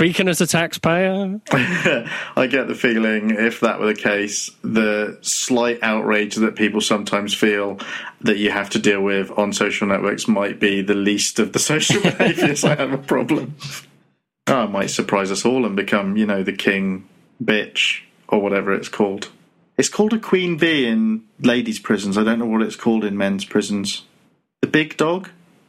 [0.00, 5.80] Speaking as a taxpayer, I get the feeling, if that were the case, the slight
[5.82, 7.78] outrage that people sometimes feel
[8.22, 11.58] that you have to deal with on social networks might be the least of the
[11.72, 13.56] social behaviours I have a problem.
[14.46, 17.06] Oh, might surprise us all and become, you know, the king
[17.44, 19.28] bitch or whatever it's called.
[19.76, 22.16] It's called a queen bee in ladies' prisons.
[22.16, 24.06] I don't know what it's called in men's prisons.
[24.62, 25.28] The big dog?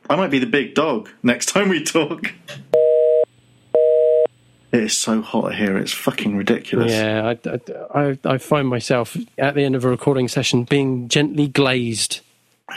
[0.09, 2.31] I might be the big dog next time we talk.
[4.71, 5.77] It is so hot here.
[5.77, 6.91] It's fucking ridiculous.
[6.91, 7.59] yeah, I,
[7.93, 12.21] I, I, find myself at the end of a recording session being gently glazed.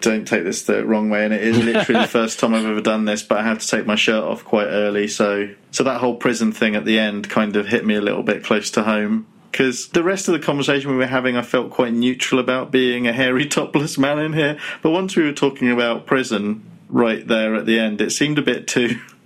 [0.00, 2.80] Don't take this the wrong way, and it is literally the first time I've ever
[2.80, 3.22] done this.
[3.22, 6.52] But I had to take my shirt off quite early, so so that whole prison
[6.52, 9.26] thing at the end kind of hit me a little bit close to home.
[9.50, 13.06] Because the rest of the conversation we were having, I felt quite neutral about being
[13.06, 14.58] a hairy, topless man in here.
[14.80, 18.42] But once we were talking about prison right there at the end, it seemed a
[18.42, 19.00] bit too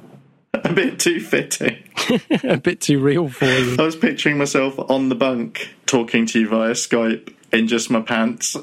[0.71, 1.83] a bit too fitting.
[2.45, 3.77] a bit too real for you.
[3.79, 8.01] I was picturing myself on the bunk talking to you via Skype in just my
[8.01, 8.57] pants,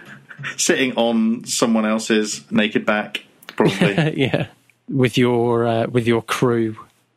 [0.56, 4.14] sitting on someone else's naked back, probably.
[4.16, 4.46] yeah,
[4.88, 6.76] with your uh, with your crew.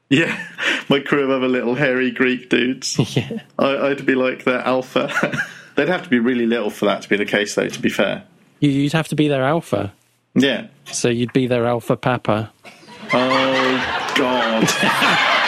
[0.10, 0.46] yeah,
[0.90, 2.98] my crew of other little hairy Greek dudes.
[3.16, 5.12] Yeah, I, I'd be like their alpha.
[5.76, 7.90] They'd have to be really little for that to be the case, though, to be
[7.90, 8.24] fair.
[8.60, 9.94] You- you'd have to be their alpha,
[10.36, 10.68] Yeah.
[10.92, 12.52] so you'd be their alpha papa.
[13.14, 13.71] Oh,
[14.16, 15.48] God.